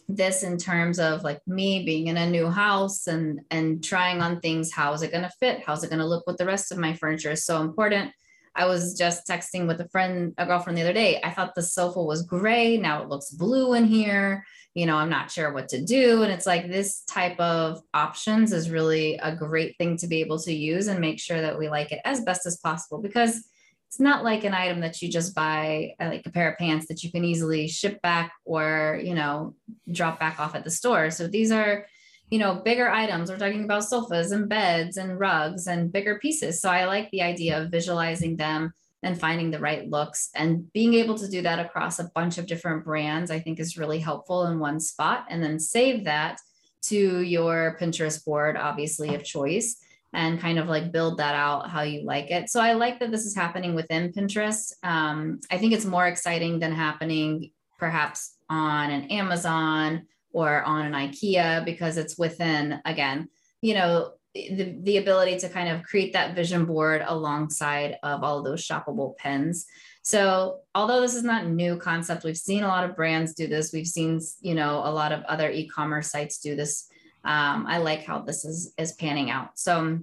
this 0.08 0.42
in 0.42 0.58
terms 0.58 1.00
of 1.00 1.24
like 1.24 1.40
me 1.46 1.86
being 1.86 2.08
in 2.08 2.18
a 2.18 2.30
new 2.30 2.50
house 2.50 3.06
and 3.06 3.42
and 3.52 3.84
trying 3.84 4.22
on 4.22 4.40
things. 4.40 4.72
How 4.72 4.92
is 4.94 5.04
it 5.04 5.12
going 5.12 5.24
to 5.24 5.32
fit? 5.40 5.62
How's 5.64 5.84
it 5.84 5.92
going 5.92 6.00
to 6.00 6.08
look 6.08 6.26
with 6.26 6.38
the 6.38 6.48
rest 6.48 6.72
of 6.72 6.80
my 6.80 6.94
furniture 6.94 7.32
is 7.32 7.46
so 7.46 7.62
important 7.62 8.12
I 8.56 8.66
was 8.66 8.98
just 8.98 9.28
texting 9.28 9.68
with 9.68 9.80
a 9.80 9.90
friend, 9.90 10.34
a 10.38 10.46
girlfriend 10.46 10.78
the 10.78 10.84
other 10.84 10.94
day. 10.94 11.22
I 11.24 11.32
thought 11.32 11.56
the 11.56 11.64
sofa 11.64 12.04
was 12.04 12.24
gray. 12.24 12.78
Now 12.78 13.02
it 13.02 13.10
looks 13.10 13.30
blue 13.32 13.74
in 13.74 13.86
here. 13.86 14.46
You 14.74 14.86
know, 14.86 14.96
I'm 14.96 15.10
not 15.10 15.32
sure 15.32 15.54
what 15.54 15.70
to 15.70 15.84
do. 15.84 16.24
And 16.24 16.32
it's 16.32 16.46
like 16.46 16.68
this 16.68 17.04
type 17.04 17.40
of 17.40 17.82
options 17.94 18.54
is 18.54 18.70
really 18.70 19.18
a 19.18 19.36
great 19.36 19.78
thing 19.78 19.98
to 19.98 20.08
be 20.08 20.22
able 20.22 20.40
to 20.40 20.54
use 20.54 20.88
and 20.88 21.00
make 21.00 21.20
sure 21.20 21.42
that 21.42 21.58
we 21.58 21.70
like 21.70 21.92
it 21.92 22.02
as 22.06 22.22
best 22.22 22.46
as 22.46 22.58
possible 22.58 23.02
because 23.02 23.44
it's 23.88 24.00
not 24.00 24.24
like 24.24 24.46
an 24.46 24.54
item 24.54 24.80
that 24.80 25.02
you 25.02 25.10
just 25.10 25.36
buy 25.36 25.94
uh, 26.00 26.06
like 26.06 26.26
a 26.26 26.32
pair 26.32 26.50
of 26.50 26.58
pants 26.58 26.88
that 26.88 27.04
you 27.04 27.12
can 27.12 27.26
easily 27.26 27.68
ship 27.68 28.02
back 28.02 28.32
or 28.46 29.02
you 29.04 29.14
know 29.14 29.54
drop 29.92 30.18
back 30.18 30.40
off 30.40 30.56
at 30.56 30.64
the 30.64 30.72
store 30.72 31.12
so 31.12 31.28
these 31.28 31.52
are 31.52 31.86
you 32.32 32.40
know 32.40 32.56
bigger 32.56 32.90
items 32.90 33.30
we're 33.30 33.38
talking 33.38 33.66
about 33.66 33.84
sofas 33.84 34.32
and 34.32 34.50
beds 34.50 34.98
and 34.98 35.20
rugs 35.20 35.68
and 35.68 35.92
bigger 35.92 36.18
pieces 36.18 36.60
so 36.60 36.70
i 36.70 36.86
like 36.86 37.12
the 37.12 37.22
idea 37.22 37.62
of 37.62 37.70
visualizing 37.70 38.36
them 38.36 38.74
and 39.04 39.20
finding 39.20 39.52
the 39.52 39.60
right 39.60 39.90
looks 39.90 40.30
and 40.34 40.72
being 40.74 40.94
able 40.94 41.18
to 41.18 41.28
do 41.28 41.42
that 41.42 41.60
across 41.60 42.00
a 42.00 42.10
bunch 42.16 42.38
of 42.38 42.48
different 42.48 42.84
brands 42.84 43.30
i 43.30 43.40
think 43.40 43.60
is 43.60 43.78
really 43.78 44.00
helpful 44.00 44.48
in 44.48 44.60
one 44.60 44.80
spot 44.80 45.26
and 45.30 45.44
then 45.44 45.60
save 45.60 46.06
that 46.06 46.40
to 46.82 47.20
your 47.22 47.78
pinterest 47.80 48.26
board 48.26 48.58
obviously 48.58 49.14
of 49.14 49.24
choice 49.24 49.78
and 50.14 50.40
kind 50.40 50.60
of 50.60 50.68
like 50.68 50.92
build 50.92 51.18
that 51.18 51.36
out 51.36 51.70
how 51.70 51.84
you 51.84 52.04
like 52.04 52.32
it. 52.32 52.50
So 52.50 52.60
I 52.60 52.74
like 52.74 53.00
that 53.00 53.12
this 53.12 53.26
is 53.26 53.34
happening 53.34 53.76
within 53.76 54.12
Pinterest. 54.12 54.74
Um, 54.84 55.40
I 55.50 55.58
think 55.58 55.72
it's 55.74 55.86
more 55.86 56.06
exciting 56.06 56.60
than 56.60 56.74
happening 56.74 57.52
perhaps 57.80 58.36
on 58.50 58.92
an 58.92 59.06
Amazon 59.06 60.08
or 60.34 60.64
on 60.64 60.86
an 60.86 60.94
IKEA 60.94 61.64
because 61.66 61.98
it's 61.98 62.18
within, 62.18 62.80
again, 62.86 63.30
you 63.62 63.74
know, 63.74 64.14
the, 64.34 64.78
the 64.84 64.98
ability 64.98 65.38
to 65.40 65.50
kind 65.50 65.70
of 65.70 65.84
create 65.84 66.14
that 66.14 66.36
vision 66.36 66.66
board 66.66 67.04
alongside 67.06 67.98
of 68.02 68.24
all 68.24 68.40
of 68.40 68.46
those 68.46 68.66
shoppable 68.66 69.18
pins. 69.18 69.66
So 70.04 70.60
although 70.74 71.02
this 71.02 71.16
is 71.16 71.24
not 71.24 71.48
new 71.48 71.78
concept, 71.78 72.24
we've 72.24 72.38
seen 72.38 72.64
a 72.64 72.68
lot 72.68 72.90
of 72.90 72.96
brands 72.96 73.34
do 73.34 73.48
this. 73.48 73.74
We've 73.74 73.86
seen, 73.86 74.22
you 74.40 74.56
know, 74.56 74.82
a 74.86 74.92
lot 74.92 75.12
of 75.12 75.24
other 75.24 75.52
e-commerce 75.52 76.10
sites 76.10 76.40
do 76.40 76.56
this 76.56 76.88
um, 77.24 77.66
I 77.68 77.78
like 77.78 78.04
how 78.04 78.22
this 78.22 78.46
is 78.46 78.74
is 78.78 78.94
panning 78.94 79.30
out. 79.30 79.60
So 79.60 80.00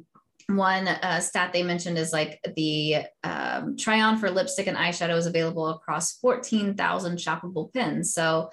one 0.46 0.88
uh, 0.88 1.20
stat 1.20 1.52
they 1.52 1.62
mentioned 1.62 1.98
is 1.98 2.12
like 2.12 2.40
the 2.56 3.04
um, 3.24 3.76
try 3.76 4.00
on 4.00 4.18
for 4.18 4.30
lipstick 4.30 4.66
and 4.66 4.76
eyeshadow 4.76 5.16
is 5.16 5.26
available 5.26 5.68
across 5.68 6.16
14,000 6.18 7.18
shoppable 7.18 7.72
pins. 7.72 8.14
So 8.14 8.50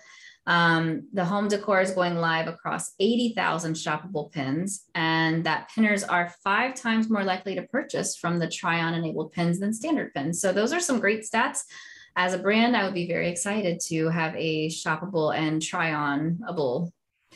um, 0.47 1.07
the 1.11 1.25
home 1.25 1.47
decor 1.47 1.81
is 1.81 1.91
going 1.91 2.15
live 2.15 2.47
across 2.47 2.93
80,000 2.99 3.73
shoppable 3.73 4.31
pins, 4.31 4.85
and 4.93 5.43
that 5.45 5.69
pinners 5.73 6.03
are 6.03 6.33
five 6.43 6.75
times 6.75 7.09
more 7.09 7.23
likely 7.23 7.55
to 7.55 7.63
purchase 7.63 8.15
from 8.15 8.37
the 8.37 8.47
try 8.47 8.81
on 8.81 8.93
enabled 8.93 9.31
pins 9.31 9.59
than 9.59 9.73
standard 9.73 10.13
pins. 10.13 10.39
So 10.39 10.53
those 10.53 10.71
are 10.71 10.79
some 10.79 10.99
great 10.99 11.23
stats. 11.23 11.61
As 12.15 12.33
a 12.33 12.37
brand, 12.37 12.77
I 12.77 12.85
would 12.85 12.93
be 12.93 13.07
very 13.07 13.29
excited 13.29 13.79
to 13.87 14.09
have 14.09 14.35
a 14.37 14.69
shoppable 14.69 15.35
and 15.35 15.61
try 15.61 15.93
on-able 15.93 16.93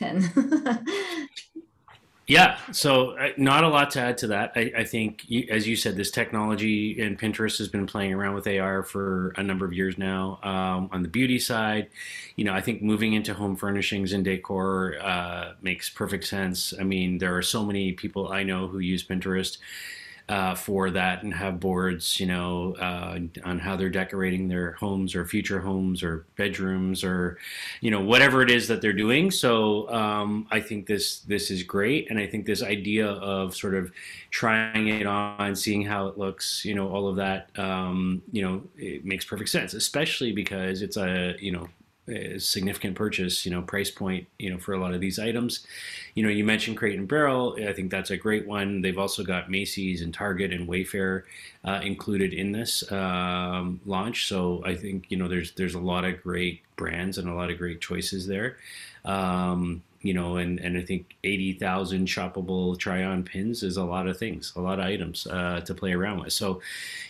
yeah, 2.30 2.58
so 2.70 3.18
uh, 3.18 3.30
not 3.36 3.64
a 3.64 3.68
lot 3.68 3.90
to 3.92 4.00
add 4.00 4.18
to 4.18 4.28
that. 4.28 4.52
I, 4.54 4.72
I 4.78 4.84
think, 4.84 5.24
you, 5.26 5.46
as 5.50 5.66
you 5.66 5.74
said, 5.74 5.96
this 5.96 6.12
technology 6.12 7.02
and 7.02 7.18
Pinterest 7.18 7.58
has 7.58 7.66
been 7.66 7.86
playing 7.86 8.14
around 8.14 8.34
with 8.34 8.46
AR 8.46 8.84
for 8.84 9.30
a 9.36 9.42
number 9.42 9.64
of 9.64 9.72
years 9.72 9.98
now. 9.98 10.38
Um, 10.44 10.88
on 10.92 11.02
the 11.02 11.08
beauty 11.08 11.40
side, 11.40 11.88
you 12.36 12.44
know, 12.44 12.54
I 12.54 12.60
think 12.60 12.82
moving 12.82 13.14
into 13.14 13.34
home 13.34 13.56
furnishings 13.56 14.12
and 14.12 14.24
decor 14.24 14.96
uh, 15.02 15.54
makes 15.60 15.90
perfect 15.90 16.24
sense. 16.24 16.72
I 16.78 16.84
mean, 16.84 17.18
there 17.18 17.36
are 17.36 17.42
so 17.42 17.64
many 17.64 17.92
people 17.92 18.28
I 18.28 18.44
know 18.44 18.68
who 18.68 18.78
use 18.78 19.04
Pinterest 19.04 19.58
uh, 20.30 20.54
for 20.54 20.90
that 20.92 21.24
and 21.24 21.34
have 21.34 21.58
boards, 21.58 22.20
you 22.20 22.26
know, 22.26 22.76
uh, 22.76 23.18
on 23.44 23.58
how 23.58 23.74
they're 23.74 23.90
decorating 23.90 24.46
their 24.46 24.70
homes 24.72 25.16
or 25.16 25.26
future 25.26 25.58
homes 25.58 26.04
or 26.04 26.24
bedrooms 26.36 27.02
or, 27.02 27.36
you 27.80 27.90
know, 27.90 28.00
whatever 28.00 28.40
it 28.40 28.48
is 28.48 28.68
that 28.68 28.80
they're 28.80 28.92
doing. 28.92 29.32
So 29.32 29.90
um, 29.90 30.46
I 30.52 30.60
think 30.60 30.86
this 30.86 31.22
this 31.22 31.50
is 31.50 31.64
great, 31.64 32.10
and 32.10 32.18
I 32.18 32.28
think 32.28 32.46
this 32.46 32.62
idea 32.62 33.08
of 33.08 33.56
sort 33.56 33.74
of 33.74 33.90
trying 34.30 34.86
it 34.86 35.04
on, 35.04 35.56
seeing 35.56 35.84
how 35.84 36.06
it 36.06 36.16
looks, 36.16 36.64
you 36.64 36.76
know, 36.76 36.88
all 36.88 37.08
of 37.08 37.16
that, 37.16 37.50
um, 37.58 38.22
you 38.30 38.42
know, 38.42 38.62
it 38.76 39.04
makes 39.04 39.24
perfect 39.24 39.50
sense, 39.50 39.74
especially 39.74 40.30
because 40.30 40.80
it's 40.82 40.96
a 40.96 41.34
you 41.40 41.50
know 41.50 41.66
significant 42.38 42.96
purchase, 42.96 43.44
you 43.44 43.50
know, 43.50 43.62
price 43.62 43.90
point, 43.90 44.26
you 44.38 44.50
know, 44.50 44.58
for 44.58 44.72
a 44.72 44.78
lot 44.78 44.94
of 44.94 45.00
these 45.00 45.18
items. 45.18 45.66
You 46.14 46.22
know, 46.22 46.28
you 46.28 46.44
mentioned 46.44 46.76
Crate 46.76 46.98
and 46.98 47.08
Barrel. 47.08 47.56
I 47.66 47.72
think 47.72 47.90
that's 47.90 48.10
a 48.10 48.16
great 48.16 48.46
one. 48.46 48.82
They've 48.82 48.98
also 48.98 49.22
got 49.22 49.50
Macy's 49.50 50.02
and 50.02 50.12
Target 50.12 50.52
and 50.52 50.68
Wayfair 50.68 51.22
uh, 51.64 51.80
included 51.82 52.32
in 52.32 52.52
this 52.52 52.90
um, 52.90 53.80
launch. 53.86 54.28
So 54.28 54.62
I 54.64 54.74
think 54.74 55.06
you 55.08 55.16
know, 55.16 55.28
there's 55.28 55.52
there's 55.52 55.74
a 55.74 55.80
lot 55.80 56.04
of 56.04 56.22
great 56.22 56.62
brands 56.76 57.18
and 57.18 57.28
a 57.28 57.34
lot 57.34 57.50
of 57.50 57.58
great 57.58 57.80
choices 57.80 58.26
there. 58.26 58.56
Um, 59.04 59.82
you 60.02 60.14
know, 60.14 60.36
and, 60.36 60.58
and 60.60 60.78
I 60.78 60.82
think 60.82 61.14
80,000 61.24 62.06
shoppable 62.06 62.78
try 62.78 63.04
on 63.04 63.22
pins 63.22 63.62
is 63.62 63.76
a 63.76 63.84
lot 63.84 64.06
of 64.06 64.16
things, 64.16 64.52
a 64.56 64.60
lot 64.60 64.78
of 64.78 64.86
items 64.86 65.26
uh, 65.26 65.60
to 65.60 65.74
play 65.74 65.92
around 65.92 66.20
with. 66.20 66.32
So, 66.32 66.62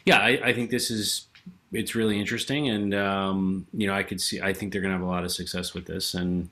yeah, 0.05 0.19
I, 0.19 0.41
I 0.47 0.53
think 0.53 0.71
this 0.71 0.91
is 0.91 1.29
it's 1.73 1.95
really 1.95 2.19
interesting, 2.19 2.69
and 2.69 2.95
um, 2.95 3.67
you 3.73 3.87
know, 3.87 3.95
I 3.95 4.03
could 4.03 4.21
see. 4.21 4.41
I 4.41 4.53
think 4.53 4.73
they're 4.73 4.83
going 4.83 4.93
to 4.93 4.99
have 4.99 5.07
a 5.07 5.11
lot 5.11 5.25
of 5.25 5.33
success 5.33 5.75
with 5.75 5.87
this, 5.87 6.15
and 6.15 6.49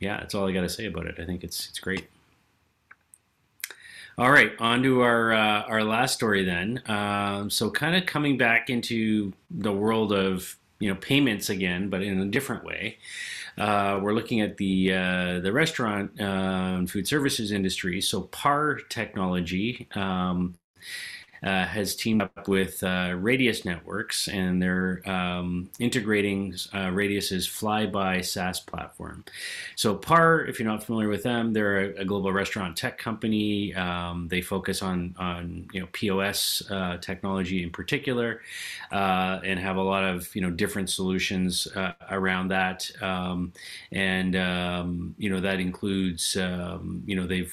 yeah, 0.00 0.18
that's 0.18 0.34
all 0.34 0.48
I 0.48 0.52
got 0.52 0.62
to 0.62 0.68
say 0.68 0.86
about 0.86 1.06
it. 1.06 1.16
I 1.18 1.24
think 1.24 1.44
it's 1.44 1.68
it's 1.68 1.78
great. 1.78 2.08
All 4.16 4.30
right, 4.30 4.52
on 4.60 4.82
to 4.82 5.00
our 5.00 5.32
uh, 5.32 5.62
our 5.62 5.82
last 5.82 6.14
story 6.14 6.44
then. 6.44 6.82
Um, 6.86 7.50
so, 7.50 7.70
kind 7.70 7.96
of 7.96 8.06
coming 8.06 8.38
back 8.38 8.70
into 8.70 9.32
the 9.50 9.72
world 9.72 10.12
of 10.12 10.56
you 10.78 10.88
know 10.88 10.94
payments 10.96 11.48
again, 11.48 11.88
but 11.88 12.02
in 12.02 12.20
a 12.20 12.26
different 12.26 12.64
way. 12.64 12.98
Uh, 13.56 14.00
we're 14.02 14.12
looking 14.12 14.40
at 14.40 14.56
the 14.56 14.92
uh, 14.92 15.40
the 15.40 15.52
restaurant 15.52 16.20
uh, 16.20 16.84
food 16.86 17.08
services 17.08 17.50
industry. 17.50 18.00
So, 18.00 18.22
PAR 18.22 18.80
Technology. 18.88 19.88
Um, 19.94 20.54
uh, 21.44 21.66
has 21.66 21.94
teamed 21.94 22.22
up 22.22 22.48
with 22.48 22.82
uh, 22.82 23.14
Radius 23.18 23.66
Networks, 23.66 24.28
and 24.28 24.62
they're 24.62 25.02
um, 25.08 25.68
integrating 25.78 26.54
uh, 26.72 26.90
Radius's 26.90 27.46
Flybuy 27.46 28.24
SaaS 28.24 28.60
platform. 28.60 29.24
So 29.76 29.94
PAR, 29.94 30.46
if 30.46 30.58
you're 30.58 30.68
not 30.68 30.82
familiar 30.82 31.08
with 31.08 31.22
them, 31.22 31.52
they're 31.52 31.80
a, 31.80 32.00
a 32.00 32.04
global 32.04 32.32
restaurant 32.32 32.76
tech 32.78 32.96
company. 32.96 33.74
Um, 33.74 34.26
they 34.28 34.40
focus 34.40 34.80
on 34.82 35.14
on 35.18 35.68
you 35.72 35.80
know 35.80 35.88
POS 35.92 36.62
uh, 36.70 36.96
technology 36.98 37.62
in 37.62 37.70
particular, 37.70 38.40
uh, 38.90 39.40
and 39.44 39.60
have 39.60 39.76
a 39.76 39.82
lot 39.82 40.02
of 40.02 40.34
you 40.34 40.40
know 40.40 40.50
different 40.50 40.88
solutions 40.88 41.68
uh, 41.76 41.92
around 42.10 42.48
that. 42.48 42.90
Um, 43.02 43.52
and 43.92 44.34
um, 44.34 45.14
you 45.18 45.28
know 45.28 45.40
that 45.40 45.60
includes 45.60 46.36
um, 46.36 47.02
you 47.04 47.16
know 47.16 47.26
they've 47.26 47.52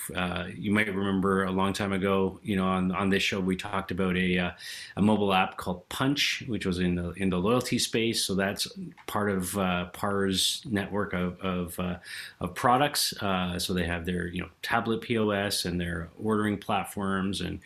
you 0.55 0.71
might 0.71 0.87
remember 0.87 1.43
a 1.43 1.51
long 1.51 1.73
time 1.73 1.91
ago 1.91 2.39
you 2.41 2.55
know 2.55 2.65
on 2.65 2.91
on 2.93 3.09
this 3.09 3.23
show 3.23 3.39
we 3.39 3.57
talked 3.57 3.80
talked 3.81 3.91
about 3.91 4.15
a, 4.15 4.37
uh, 4.37 4.51
a 4.97 5.01
mobile 5.01 5.33
app 5.33 5.57
called 5.57 5.87
Punch, 5.89 6.43
which 6.47 6.67
was 6.67 6.77
in 6.77 6.93
the 6.93 7.11
in 7.13 7.31
the 7.31 7.37
loyalty 7.37 7.79
space. 7.79 8.23
So 8.23 8.35
that's 8.35 8.67
part 9.07 9.31
of 9.31 9.57
uh, 9.57 9.85
PAR's 9.85 10.61
network 10.69 11.13
of 11.13 11.39
of, 11.41 11.79
uh, 11.79 11.97
of 12.39 12.53
products. 12.53 13.13
Uh, 13.21 13.57
so 13.57 13.73
they 13.73 13.85
have 13.85 14.05
their 14.05 14.27
you 14.27 14.41
know 14.41 14.49
tablet 14.61 15.01
POS 15.01 15.65
and 15.65 15.81
their 15.81 16.09
ordering 16.23 16.59
platforms 16.59 17.41
and 17.41 17.59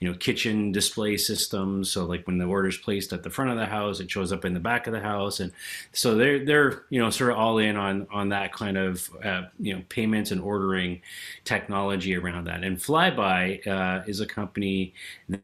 you 0.00 0.08
know 0.08 0.14
kitchen 0.18 0.72
display 0.72 1.16
systems. 1.16 1.90
So 1.90 2.04
like 2.04 2.26
when 2.26 2.36
the 2.36 2.44
order 2.44 2.68
is 2.68 2.76
placed 2.76 3.14
at 3.14 3.22
the 3.22 3.30
front 3.30 3.50
of 3.50 3.56
the 3.56 3.66
house, 3.66 4.00
it 4.00 4.10
shows 4.10 4.30
up 4.30 4.44
in 4.44 4.52
the 4.52 4.60
back 4.60 4.86
of 4.86 4.92
the 4.92 5.00
house, 5.00 5.40
and 5.40 5.52
so 5.92 6.16
they're 6.16 6.44
they're 6.44 6.82
you 6.90 7.00
know 7.00 7.08
sort 7.08 7.30
of 7.30 7.38
all 7.38 7.56
in 7.58 7.76
on 7.76 8.06
on 8.12 8.28
that 8.28 8.52
kind 8.52 8.76
of 8.76 9.08
uh, 9.24 9.44
you 9.58 9.74
know 9.74 9.82
payments 9.88 10.32
and 10.32 10.42
ordering 10.42 11.00
technology 11.44 12.14
around 12.14 12.44
that. 12.44 12.62
And 12.62 12.76
Flybuy 12.76 13.66
uh, 13.66 14.02
is 14.06 14.20
a 14.20 14.26
company 14.26 14.92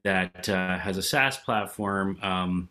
that 0.09 0.49
uh, 0.49 0.79
has 0.79 0.97
a 0.97 1.03
SaaS 1.03 1.37
platform 1.37 2.19
um, 2.23 2.69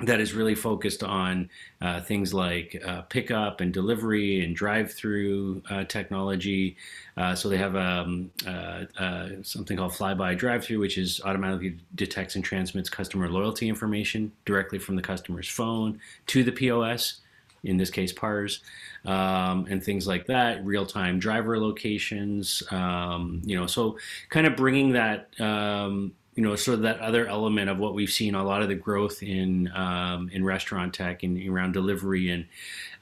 that 0.00 0.20
is 0.20 0.34
really 0.34 0.56
focused 0.56 1.04
on 1.04 1.48
uh, 1.80 2.00
things 2.00 2.34
like 2.34 2.82
uh, 2.84 3.02
pickup 3.02 3.60
and 3.60 3.72
delivery 3.72 4.44
and 4.44 4.56
drive-through 4.56 5.62
uh, 5.70 5.84
technology. 5.84 6.76
Uh, 7.16 7.34
so 7.36 7.48
they 7.48 7.56
have 7.56 7.76
um, 7.76 8.32
uh, 8.44 8.84
uh, 8.98 9.28
something 9.42 9.76
called 9.76 9.92
Flybuy 9.92 10.36
Drive-through, 10.36 10.80
which 10.80 10.98
is 10.98 11.20
automatically 11.24 11.78
detects 11.94 12.34
and 12.34 12.44
transmits 12.44 12.90
customer 12.90 13.28
loyalty 13.28 13.68
information 13.68 14.32
directly 14.44 14.80
from 14.80 14.96
the 14.96 15.02
customer's 15.02 15.48
phone 15.48 16.00
to 16.26 16.42
the 16.42 16.52
POS. 16.52 17.20
In 17.64 17.76
this 17.76 17.90
case, 17.90 18.12
PARS, 18.12 18.60
um, 19.04 19.66
and 19.70 19.80
things 19.80 20.04
like 20.04 20.26
that, 20.26 20.64
real-time 20.64 21.20
driver 21.20 21.60
locations. 21.60 22.60
Um, 22.72 23.40
you 23.44 23.54
know, 23.54 23.68
so 23.68 23.98
kind 24.30 24.48
of 24.48 24.56
bringing 24.56 24.94
that 24.94 25.28
um, 25.38 26.12
you 26.34 26.42
know, 26.42 26.56
sort 26.56 26.76
of 26.76 26.82
that 26.82 26.98
other 27.00 27.26
element 27.26 27.68
of 27.68 27.78
what 27.78 27.94
we've 27.94 28.10
seen 28.10 28.34
a 28.34 28.42
lot 28.42 28.62
of 28.62 28.68
the 28.68 28.74
growth 28.74 29.22
in 29.22 29.70
um, 29.74 30.30
in 30.32 30.44
restaurant 30.44 30.94
tech 30.94 31.22
and 31.22 31.46
around 31.46 31.72
delivery 31.72 32.30
and 32.30 32.46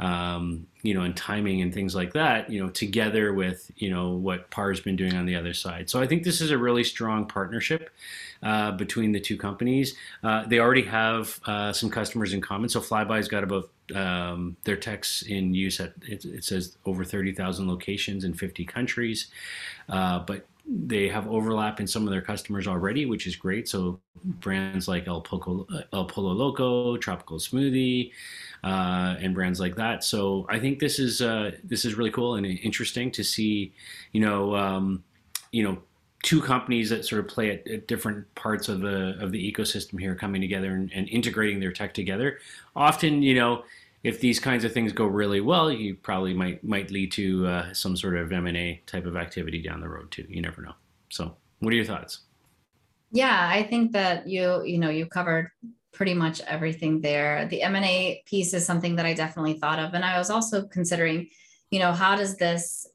um, 0.01 0.67
you 0.83 0.95
know 0.95 1.03
and 1.03 1.17
timing 1.17 1.63
and 1.63 1.73
things 1.73 1.95
like 1.95 2.13
that. 2.15 2.51
You 2.51 2.65
know, 2.65 2.71
together 2.71 3.33
with 3.33 3.71
you 3.77 3.89
know 3.89 4.11
what 4.11 4.51
Par's 4.51 4.81
been 4.81 4.97
doing 4.97 5.15
on 5.15 5.27
the 5.27 5.37
other 5.37 5.55
side. 5.55 5.89
So 5.89 6.01
I 6.01 6.09
think 6.09 6.25
this 6.25 6.41
is 6.41 6.51
a 6.51 6.59
really 6.59 6.83
strong 6.83 7.27
partnership 7.27 7.91
uh, 8.43 8.73
between 8.73 9.13
the 9.13 9.21
two 9.21 9.37
companies. 9.37 9.95
Uh, 10.25 10.45
they 10.47 10.59
already 10.59 10.83
have 10.83 11.39
uh, 11.47 11.73
some 11.73 11.89
customers 11.89 12.33
in 12.33 12.41
common. 12.41 12.69
So 12.69 12.81
Flybuys 12.81 13.29
got 13.29 13.45
about 13.45 13.71
um, 13.95 14.57
their 14.65 14.77
techs 14.77 15.23
in 15.23 15.55
use 15.55 15.79
at 15.81 15.93
it, 16.03 16.25
it 16.25 16.45
says 16.45 16.77
over 16.85 17.05
30,000 17.05 17.69
locations 17.69 18.25
in 18.25 18.35
50 18.35 18.65
countries. 18.65 19.29
Uh, 19.89 20.21
but 20.21 20.47
they 20.73 21.09
have 21.09 21.27
overlap 21.29 21.81
in 21.81 21.87
some 21.87 22.05
of 22.05 22.13
their 22.13 22.23
customers 22.23 22.69
already, 22.69 23.05
which 23.05 23.27
is 23.27 23.35
great. 23.35 23.69
So 23.69 24.01
brands 24.25 24.87
like 24.87 25.09
El, 25.09 25.21
Poco, 25.21 25.67
El 25.93 26.05
Pollo 26.05 26.33
Loco, 26.33 26.97
Tropical 26.97 27.39
Smoothie, 27.39 28.13
uh, 28.63 29.17
and 29.19 29.35
brands 29.35 29.59
like 29.59 29.75
that. 29.77 30.05
So 30.05 30.47
I 30.49 30.61
think 30.61 30.79
this 30.79 31.01
is 31.01 31.23
uh, 31.23 31.53
this 31.65 31.85
is 31.85 31.95
really 31.95 32.13
cool 32.13 32.37
and 32.37 32.47
interesting 32.47 33.11
to 33.13 33.25
see, 33.25 33.73
you 34.13 34.21
know, 34.21 34.55
um, 34.55 35.03
you 35.51 35.65
know, 35.65 35.83
two 36.23 36.41
companies 36.41 36.91
that 36.91 37.05
sort 37.05 37.25
of 37.25 37.29
play 37.29 37.51
at, 37.51 37.67
at, 37.67 37.89
different 37.89 38.33
parts 38.37 38.69
of 38.69 38.81
the 38.81 39.17
of 39.21 39.33
the 39.33 39.53
ecosystem 39.53 39.99
here 39.99 40.15
coming 40.15 40.41
together 40.41 40.73
and, 40.73 40.93
and 40.93 41.09
integrating 41.09 41.59
their 41.59 41.73
tech 41.73 41.95
together. 41.95 42.39
Often, 42.77 43.23
you 43.23 43.35
know 43.35 43.65
if 44.03 44.21
these 44.21 44.41
kinds 44.41 44.65
of 44.65 44.73
things 44.73 44.93
go 44.93 45.05
really 45.05 45.41
well, 45.41 45.71
you 45.71 45.95
probably 45.95 46.33
might 46.33 46.65
might 46.65 46.91
lead 46.91 47.13
to 47.13 47.47
uh, 47.47 47.73
some 47.73 47.97
sort 47.97 48.17
of 48.17 48.33
M 48.33 48.47
and 48.47 48.57
A 48.57 48.83
type 48.87 49.07
of 49.07 49.17
activity 49.17 49.63
down 49.63 49.81
the 49.81 49.89
road 49.89 50.11
too. 50.11 50.27
You 50.29 50.43
never 50.43 50.63
know. 50.63 50.75
So, 51.11 51.37
what 51.59 51.73
are 51.73 51.77
your 51.77 51.85
thoughts? 51.85 52.21
Yeah, 53.13 53.49
I 53.53 53.63
think 53.65 53.93
that 53.93 54.27
you 54.27 54.63
you 54.65 54.79
know 54.79 54.91
you 54.91 55.07
covered 55.07 55.51
pretty 55.93 56.15
much 56.15 56.41
everything 56.43 57.01
there. 57.01 57.47
The 57.49 57.63
M 57.63 57.77
and 57.77 57.85
A 57.85 58.23
piece 58.25 58.55
is 58.55 58.65
something 58.65 58.97
that 58.97 59.07
I 59.07 59.13
definitely 59.13 59.55
thought 59.55 59.79
of, 59.79 59.95
and 59.95 60.05
I 60.05 60.17
was 60.19 60.31
also 60.31 60.67
considering, 60.67 61.29
you 61.71 61.79
know, 61.79 61.93
how 61.93 62.17
does 62.17 62.37
this 62.37 62.87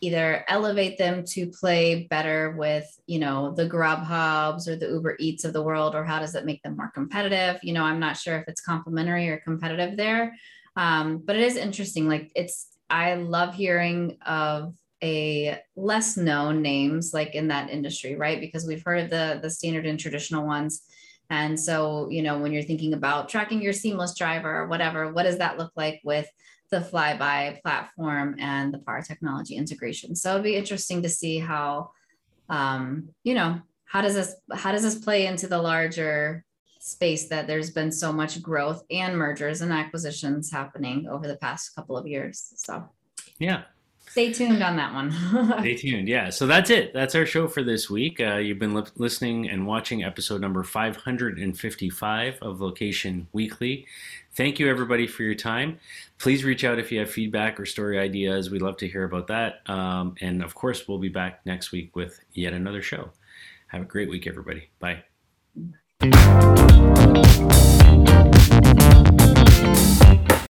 either 0.00 0.44
elevate 0.48 0.98
them 0.98 1.24
to 1.24 1.48
play 1.48 2.06
better 2.10 2.54
with 2.56 2.86
you 3.06 3.18
know 3.18 3.52
the 3.54 3.68
grubhubs 3.68 4.68
or 4.68 4.76
the 4.76 4.86
uber 4.86 5.16
eats 5.18 5.44
of 5.44 5.52
the 5.52 5.62
world 5.62 5.94
or 5.94 6.04
how 6.04 6.18
does 6.18 6.34
it 6.34 6.44
make 6.44 6.62
them 6.62 6.76
more 6.76 6.90
competitive? 6.94 7.58
You 7.62 7.72
know 7.72 7.84
i'm 7.84 8.00
not 8.00 8.16
sure 8.16 8.38
if 8.38 8.48
it's 8.48 8.60
complementary 8.60 9.28
or 9.28 9.38
competitive 9.38 9.96
there. 9.96 10.34
Um, 10.76 11.18
but 11.18 11.36
it 11.36 11.42
is 11.42 11.56
interesting 11.56 12.08
like 12.08 12.30
it's 12.34 12.68
i 12.90 13.14
love 13.14 13.54
hearing 13.54 14.18
of 14.24 14.74
a 15.02 15.58
less 15.76 16.16
known 16.16 16.60
names 16.62 17.12
like 17.14 17.34
in 17.34 17.48
that 17.48 17.70
industry 17.70 18.16
right? 18.16 18.40
Because 18.40 18.66
we've 18.66 18.82
heard 18.84 19.04
of 19.04 19.10
the 19.10 19.38
the 19.42 19.50
standard 19.50 19.86
and 19.86 19.98
traditional 19.98 20.46
ones. 20.46 20.82
And 21.30 21.58
so 21.58 22.08
you 22.10 22.22
know 22.22 22.38
when 22.38 22.52
you're 22.52 22.62
thinking 22.62 22.94
about 22.94 23.28
tracking 23.28 23.62
your 23.62 23.72
seamless 23.72 24.16
driver 24.16 24.62
or 24.62 24.68
whatever 24.68 25.12
what 25.12 25.24
does 25.24 25.38
that 25.38 25.58
look 25.58 25.72
like 25.76 26.00
with 26.04 26.28
the 26.70 26.80
Flybuy 26.80 27.62
platform 27.62 28.36
and 28.38 28.72
the 28.72 28.78
Par 28.78 29.02
technology 29.02 29.56
integration. 29.56 30.14
So 30.14 30.30
it'll 30.30 30.42
be 30.42 30.56
interesting 30.56 31.02
to 31.02 31.08
see 31.08 31.38
how, 31.38 31.90
um, 32.48 33.08
you 33.24 33.34
know, 33.34 33.60
how 33.84 34.02
does 34.02 34.14
this 34.14 34.34
how 34.52 34.72
does 34.72 34.82
this 34.82 34.96
play 34.96 35.26
into 35.26 35.46
the 35.46 35.58
larger 35.58 36.44
space 36.78 37.28
that 37.28 37.46
there's 37.46 37.70
been 37.70 37.90
so 37.90 38.12
much 38.12 38.42
growth 38.42 38.82
and 38.90 39.16
mergers 39.16 39.60
and 39.60 39.72
acquisitions 39.72 40.50
happening 40.50 41.08
over 41.08 41.26
the 41.26 41.36
past 41.36 41.74
couple 41.74 41.96
of 41.96 42.06
years. 42.06 42.52
So 42.56 42.88
yeah, 43.38 43.62
stay 44.18 44.32
tuned 44.32 44.62
on 44.64 44.74
that 44.76 44.92
one. 44.92 45.12
stay 45.60 45.76
tuned. 45.76 46.08
Yeah. 46.08 46.30
So 46.30 46.46
that's 46.46 46.70
it. 46.70 46.92
That's 46.92 47.14
our 47.14 47.24
show 47.24 47.46
for 47.46 47.62
this 47.62 47.88
week. 47.88 48.20
Uh, 48.20 48.36
you've 48.36 48.58
been 48.58 48.74
li- 48.74 48.82
listening 48.96 49.48
and 49.48 49.64
watching 49.64 50.02
episode 50.02 50.40
number 50.40 50.64
555 50.64 52.38
of 52.42 52.60
Location 52.60 53.28
Weekly. 53.32 53.86
Thank 54.34 54.58
you, 54.58 54.68
everybody, 54.68 55.06
for 55.06 55.22
your 55.22 55.36
time. 55.36 55.78
Please 56.18 56.42
reach 56.42 56.64
out 56.64 56.80
if 56.80 56.90
you 56.90 56.98
have 56.98 57.10
feedback 57.10 57.60
or 57.60 57.66
story 57.66 57.96
ideas. 57.96 58.50
We'd 58.50 58.62
love 58.62 58.76
to 58.78 58.88
hear 58.88 59.04
about 59.04 59.28
that. 59.28 59.60
Um, 59.66 60.16
and 60.20 60.42
of 60.42 60.52
course, 60.52 60.88
we'll 60.88 60.98
be 60.98 61.08
back 61.08 61.46
next 61.46 61.70
week 61.70 61.94
with 61.94 62.18
yet 62.32 62.52
another 62.52 62.82
show. 62.82 63.10
Have 63.68 63.82
a 63.82 63.86
great 63.86 64.10
week, 64.10 64.26
everybody. 64.26 64.68
Bye. 64.80 65.04